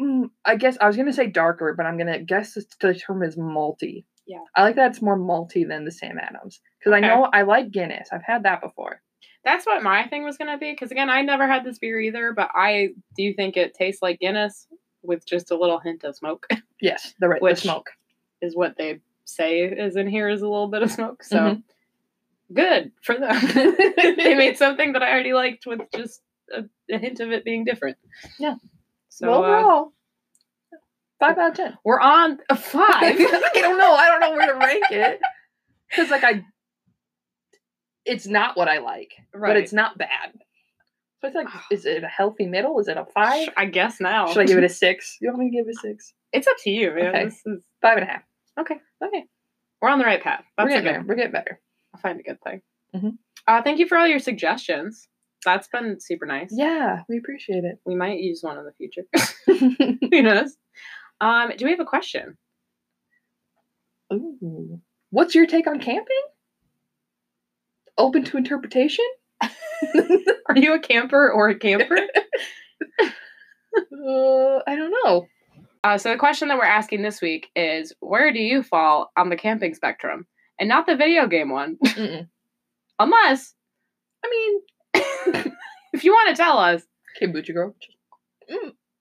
Mm, 0.00 0.30
I 0.44 0.56
guess 0.56 0.78
I 0.80 0.86
was 0.86 0.96
gonna 0.96 1.12
say 1.12 1.26
darker, 1.26 1.74
but 1.76 1.84
I'm 1.84 1.98
gonna 1.98 2.20
guess 2.20 2.54
the 2.80 2.94
term 2.94 3.22
is 3.22 3.36
malty. 3.36 4.04
Yeah. 4.26 4.38
I 4.54 4.62
like 4.62 4.76
that 4.76 4.92
it's 4.92 5.02
more 5.02 5.18
malty 5.18 5.66
than 5.68 5.84
the 5.84 5.90
Sam 5.90 6.18
Adams 6.18 6.60
because 6.78 6.92
I 6.92 7.00
know 7.00 7.28
I 7.32 7.42
like 7.42 7.70
Guinness. 7.70 8.08
I've 8.12 8.22
had 8.22 8.42
that 8.44 8.60
before. 8.60 9.02
That's 9.44 9.64
what 9.66 9.82
my 9.82 10.06
thing 10.08 10.24
was 10.24 10.36
gonna 10.36 10.58
be. 10.58 10.72
Because 10.72 10.90
again, 10.90 11.08
I 11.10 11.22
never 11.22 11.46
had 11.46 11.64
this 11.64 11.78
beer 11.78 11.98
either, 12.00 12.32
but 12.32 12.50
I 12.54 12.88
do 13.16 13.32
think 13.34 13.56
it 13.56 13.74
tastes 13.74 14.02
like 14.02 14.20
Guinness 14.20 14.66
with 15.02 15.26
just 15.26 15.50
a 15.50 15.56
little 15.56 15.78
hint 15.78 16.04
of 16.04 16.16
smoke. 16.16 16.46
Yes, 16.80 17.12
the 17.18 17.28
right 17.28 17.40
the 17.42 17.56
smoke. 17.56 17.90
is 18.40 18.54
what 18.54 18.76
they 18.76 19.00
say 19.24 19.62
is 19.62 19.96
in 19.96 20.06
here 20.06 20.28
is 20.28 20.42
a 20.42 20.48
little 20.48 20.68
bit 20.68 20.82
of 20.82 20.92
smoke. 20.92 21.24
So 21.24 21.36
Mhm. 21.36 21.62
good 22.54 22.92
for 23.02 23.16
them. 23.18 23.34
they 24.16 24.36
made 24.36 24.56
something 24.56 24.92
that 24.92 25.02
I 25.02 25.10
already 25.10 25.32
liked 25.32 25.66
with 25.66 25.80
just 25.92 26.22
a, 26.54 26.64
a 26.88 26.98
hint 26.98 27.18
of 27.18 27.32
it 27.32 27.44
being 27.44 27.64
different. 27.64 27.96
Yeah. 28.38 28.54
So 29.08 29.28
well, 29.28 29.44
uh, 29.44 29.58
overall, 29.58 29.92
five 31.18 31.36
out 31.38 31.50
of 31.50 31.56
ten. 31.56 31.78
we're 31.84 32.00
on 32.00 32.38
a 32.48 32.54
five. 32.54 32.86
I 33.02 33.50
don't 33.54 33.78
know. 33.78 33.92
I 33.92 34.06
don't 34.08 34.20
know 34.20 34.30
where 34.32 34.52
to 34.52 34.58
rank 34.58 34.84
it 34.90 35.20
because 35.90 36.10
like 36.10 36.22
I, 36.22 36.44
it's 38.08 38.26
not 38.26 38.56
what 38.56 38.68
I 38.68 38.78
like, 38.78 39.12
right. 39.34 39.50
but 39.50 39.56
it's 39.56 39.72
not 39.72 39.96
bad. 39.98 40.32
So 41.20 41.26
it's 41.28 41.36
like, 41.36 41.48
is 41.70 41.84
it 41.86 42.02
a 42.04 42.08
healthy 42.08 42.46
middle? 42.46 42.78
Is 42.80 42.88
it 42.88 42.96
a 42.96 43.04
five? 43.06 43.48
I 43.56 43.66
guess 43.66 44.00
now. 44.00 44.26
Should 44.32 44.40
I 44.40 44.44
give 44.46 44.58
it 44.58 44.64
a 44.64 44.68
six? 44.84 45.16
You 45.20 45.28
want 45.28 45.40
me 45.40 45.50
to 45.50 45.56
give 45.56 45.66
it 45.68 45.76
a 45.76 45.80
six? 45.80 46.12
It's 46.32 46.46
up 46.46 46.56
to 46.64 46.70
you, 46.70 46.92
man. 46.94 47.06
Okay. 47.08 47.24
This 47.24 47.40
is 47.46 47.64
Five 47.80 47.98
and 47.98 48.08
a 48.08 48.12
half. 48.12 48.22
okay. 48.60 48.76
Okay. 49.04 49.24
We're 49.80 49.88
on 49.90 49.98
the 49.98 50.04
right 50.04 50.22
path. 50.22 50.44
We're 50.58 50.64
That's 50.64 50.74
getting 50.74 50.84
good. 50.84 50.94
there. 50.94 51.04
We're 51.06 51.14
getting 51.14 51.32
better. 51.32 51.60
I'll 51.94 52.00
find 52.00 52.18
a 52.18 52.22
good 52.22 52.40
thing. 52.42 52.62
Mhm. 52.94 53.18
Uh, 53.46 53.62
thank 53.62 53.78
you 53.78 53.86
for 53.86 53.96
all 53.96 54.06
your 54.06 54.18
suggestions. 54.18 55.08
That's 55.44 55.68
been 55.68 56.00
super 56.00 56.26
nice. 56.26 56.50
Yeah, 56.52 57.02
we 57.08 57.16
appreciate 57.18 57.62
it. 57.64 57.78
We 57.86 57.94
might 57.94 58.18
use 58.18 58.42
one 58.42 58.58
in 58.58 58.64
the 58.64 58.72
future. 58.72 59.04
Who 60.10 60.22
knows? 60.22 60.56
Um, 61.20 61.52
do 61.56 61.64
we 61.64 61.70
have 61.70 61.80
a 61.80 61.84
question? 61.84 62.36
Ooh. 64.12 64.80
What's 65.10 65.34
your 65.34 65.46
take 65.46 65.66
on 65.66 65.78
camping? 65.80 66.22
Open 67.98 68.24
to 68.24 68.36
interpretation? 68.36 69.04
Are 69.42 70.56
you 70.56 70.74
a 70.74 70.80
camper 70.80 71.30
or 71.30 71.48
a 71.48 71.58
camper? 71.58 71.98
Uh, 73.76 74.60
I 74.66 74.74
don't 74.74 74.94
know. 75.04 75.28
Uh, 75.84 75.98
so 75.98 76.10
the 76.10 76.18
question 76.18 76.48
that 76.48 76.56
we're 76.56 76.64
asking 76.64 77.02
this 77.02 77.20
week 77.20 77.48
is, 77.54 77.92
where 78.00 78.32
do 78.32 78.40
you 78.40 78.62
fall 78.62 79.12
on 79.16 79.28
the 79.28 79.36
camping 79.36 79.74
spectrum, 79.74 80.26
and 80.58 80.68
not 80.68 80.86
the 80.86 80.96
video 80.96 81.26
game 81.28 81.50
one? 81.50 81.76
Unless, 82.98 83.54
I 84.24 84.30
mean, 84.30 85.04
if 85.92 86.02
you 86.02 86.12
want 86.12 86.34
to 86.34 86.42
tell 86.42 86.58
us, 86.58 86.82
kombucha 87.20 87.54
girl. 87.54 87.74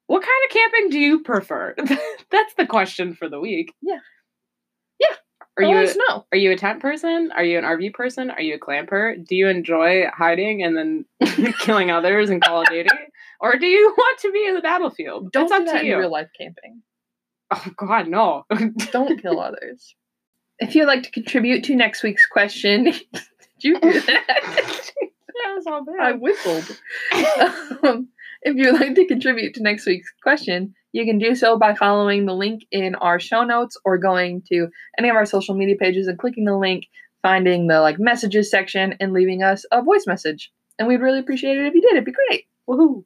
what 0.06 0.22
kind 0.22 0.46
of 0.46 0.54
camping 0.54 0.90
do 0.90 1.00
you 1.00 1.24
prefer? 1.24 1.74
That's 2.30 2.54
the 2.58 2.68
question 2.68 3.16
for 3.16 3.30
the 3.30 3.40
week. 3.40 3.74
Yeah. 3.82 4.00
Are 5.58 5.64
you 5.64 5.76
us 5.78 5.96
know. 5.96 6.26
are 6.32 6.38
you 6.38 6.52
a 6.52 6.56
tent 6.56 6.82
person? 6.82 7.32
Are 7.36 7.44
you 7.44 7.58
an 7.58 7.64
RV 7.64 7.94
person? 7.94 8.30
Are 8.30 8.42
you 8.42 8.56
a 8.56 8.60
glamper? 8.60 9.26
Do 9.26 9.36
you 9.36 9.48
enjoy 9.48 10.06
hiding 10.16 10.64
and 10.64 10.78
then 10.78 11.06
killing 11.60 11.90
others 11.92 12.30
in 12.30 12.40
Call 12.40 12.62
of 12.62 12.68
Duty? 12.68 12.90
Or 13.40 13.56
do 13.58 13.66
you 13.66 13.94
want 13.98 14.20
to 14.20 14.32
be 14.32 14.46
in 14.46 14.56
the 14.56 14.62
battlefield? 14.62 15.32
Don't 15.32 15.44
it's 15.46 15.52
up 15.52 15.60
do 15.60 15.66
that 15.66 15.74
to 15.74 15.80
in 15.82 15.86
you. 15.88 15.98
real 15.98 16.12
life 16.12 16.30
camping. 16.40 16.82
Oh 17.52 17.66
God, 17.78 18.08
no. 18.08 18.46
Don't 18.92 19.22
kill 19.22 19.40
others. 19.40 19.96
If 20.60 20.76
you'd 20.76 20.86
like 20.88 21.04
to 21.04 21.12
contribute 21.12 21.64
to 21.66 21.76
next 21.76 22.04
week's 22.04 22.26
question, 22.26 22.86
did 22.86 22.96
you 23.60 23.80
do 23.80 23.94
that? 24.02 24.92
that 25.46 25.54
was 25.56 25.66
all 25.68 25.86
bad. 25.86 26.00
I 26.00 26.12
whistled. 26.14 26.80
um, 27.84 28.10
if 28.42 28.56
you'd 28.56 28.74
like 28.74 28.96
to 28.96 29.06
contribute 29.06 29.54
to 29.56 29.64
next 29.64 29.86
week's 29.86 30.12
question, 30.22 30.74
you 30.94 31.06
can 31.06 31.18
do 31.18 31.36
so 31.36 31.58
by 31.58 31.76
following 31.76 32.26
the 32.26 32.34
link 32.34 32.66
in 32.72 32.96
our 32.96 33.20
show 33.20 33.44
notes 33.44 33.78
or 33.86 33.98
going 33.98 34.44
to 34.50 34.68
any 34.98 35.10
of 35.10 35.16
our 35.16 35.26
social 35.26 35.56
media 35.56 35.76
pages 35.80 36.08
and 36.08 36.18
clicking 36.18 36.46
the 36.46 36.58
link, 36.58 36.88
finding 37.22 37.68
the 37.68 37.82
like 37.82 38.00
messages 38.00 38.50
section, 38.50 38.96
and 39.00 39.14
leaving 39.14 39.44
us 39.44 39.66
a 39.72 39.82
voice 39.82 40.06
message. 40.08 40.52
And 40.80 40.88
we'd 40.88 41.02
really 41.02 41.20
appreciate 41.20 41.58
it 41.58 41.66
if 41.66 41.74
you 41.74 41.82
did. 41.82 41.94
It'd 41.94 42.06
be 42.06 42.12
great. 42.12 42.46
Woohoo. 42.68 43.04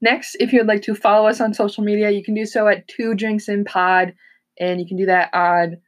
Next, 0.00 0.36
if 0.40 0.52
you'd 0.52 0.66
like 0.66 0.82
to 0.82 0.94
follow 0.94 1.26
us 1.26 1.40
on 1.40 1.54
social 1.54 1.82
media, 1.82 2.10
you 2.10 2.22
can 2.22 2.34
do 2.34 2.46
so 2.46 2.68
at 2.68 2.86
Two 2.86 3.14
Drinks 3.14 3.48
in 3.48 3.64
Pod, 3.64 4.14
and 4.58 4.80
you 4.80 4.86
can 4.86 4.96
do 4.96 5.06
that 5.06 5.32
on 5.32 5.78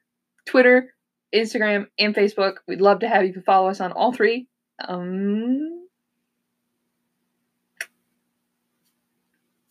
Twitter, 0.47 0.95
Instagram, 1.35 1.87
and 1.99 2.15
Facebook. 2.15 2.55
We'd 2.67 2.81
love 2.81 3.01
to 3.01 3.09
have 3.09 3.25
you 3.25 3.43
follow 3.45 3.69
us 3.69 3.81
on 3.81 3.93
all 3.93 4.13
three. 4.13 4.49
Um, 4.87 5.87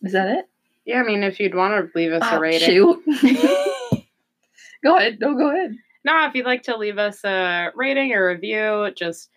is 0.04 0.14
that 0.14 0.30
it? 0.30 0.46
Yeah, 0.88 1.02
I 1.02 1.04
mean, 1.04 1.22
if 1.22 1.40
you'd 1.40 1.54
want 1.54 1.74
to 1.74 1.92
leave 2.00 2.14
us 2.14 2.24
a 2.24 2.36
Oh, 2.38 2.40
rating. 2.40 2.68
shoot. 2.68 3.04
go 4.84 4.96
ahead. 4.98 5.18
No, 5.20 5.36
go 5.36 5.50
ahead. 5.52 5.76
no, 6.06 6.26
if 6.28 6.34
you'd 6.34 6.46
like 6.46 6.64
to 6.64 6.78
leave 6.78 6.98
us 6.98 7.24
a 7.24 7.72
rating 7.76 8.14
or 8.14 8.28
review, 8.30 8.90
just 8.96 9.30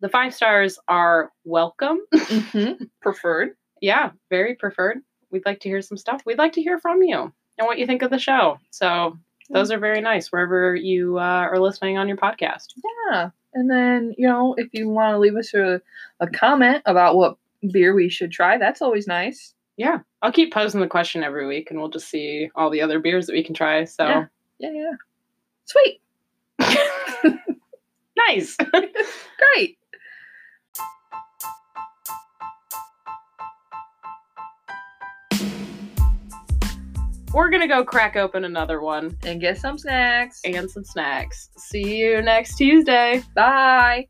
the 0.00 0.08
five 0.08 0.34
stars 0.34 0.78
are 0.88 1.30
welcome. 1.44 2.00
Mm-hmm. 2.30 2.84
Preferred. 3.02 3.50
yeah, 3.80 4.10
very 4.30 4.54
preferred. 4.54 4.98
We'd 5.30 5.46
like 5.46 5.60
to 5.60 5.68
hear 5.68 5.82
some 5.82 5.96
stuff. 5.96 6.22
We'd 6.26 6.38
like 6.38 6.52
to 6.54 6.62
hear 6.62 6.78
from 6.78 7.02
you 7.02 7.32
and 7.58 7.66
what 7.66 7.78
you 7.78 7.86
think 7.86 8.02
of 8.02 8.10
the 8.10 8.18
show. 8.18 8.58
So 8.70 9.16
those 9.50 9.70
are 9.72 9.78
very 9.78 10.00
nice 10.00 10.28
wherever 10.32 10.74
you 10.74 11.18
uh, 11.18 11.22
are 11.22 11.58
listening 11.60 11.98
on 11.98 12.08
your 12.08 12.16
podcast. 12.16 12.66
Yeah. 13.10 13.30
And 13.54 13.68
then, 13.70 14.14
you 14.16 14.26
know, 14.28 14.54
if 14.58 14.68
you 14.72 14.88
want 14.88 15.14
to 15.14 15.18
leave 15.18 15.34
us 15.36 15.52
a, 15.54 15.80
a 16.20 16.26
comment 16.28 16.82
about 16.86 17.16
what 17.16 17.36
beer 17.72 17.94
we 17.94 18.08
should 18.08 18.30
try, 18.32 18.58
that's 18.58 18.80
always 18.82 19.06
nice. 19.08 19.54
Yeah, 19.80 20.00
I'll 20.20 20.30
keep 20.30 20.52
posing 20.52 20.82
the 20.82 20.86
question 20.86 21.24
every 21.24 21.46
week, 21.46 21.70
and 21.70 21.80
we'll 21.80 21.88
just 21.88 22.10
see 22.10 22.50
all 22.54 22.68
the 22.68 22.82
other 22.82 22.98
beers 22.98 23.24
that 23.26 23.32
we 23.32 23.42
can 23.42 23.54
try. 23.54 23.86
So 23.86 24.06
Yeah. 24.06 24.26
Yeah, 24.58 24.72
yeah. 24.74 24.92
Sweet. 25.64 26.02
nice. 28.28 28.58
Great. 29.54 29.78
We're 37.32 37.48
gonna 37.48 37.66
go 37.66 37.82
crack 37.82 38.16
open 38.16 38.44
another 38.44 38.82
one 38.82 39.16
And 39.22 39.40
get 39.40 39.56
some 39.56 39.78
snacks. 39.78 40.42
and 40.44 40.70
some 40.70 40.84
snacks. 40.84 41.48
See 41.56 41.96
you 41.96 42.20
next 42.20 42.56
Tuesday. 42.56 43.22
Bye. 43.34 44.08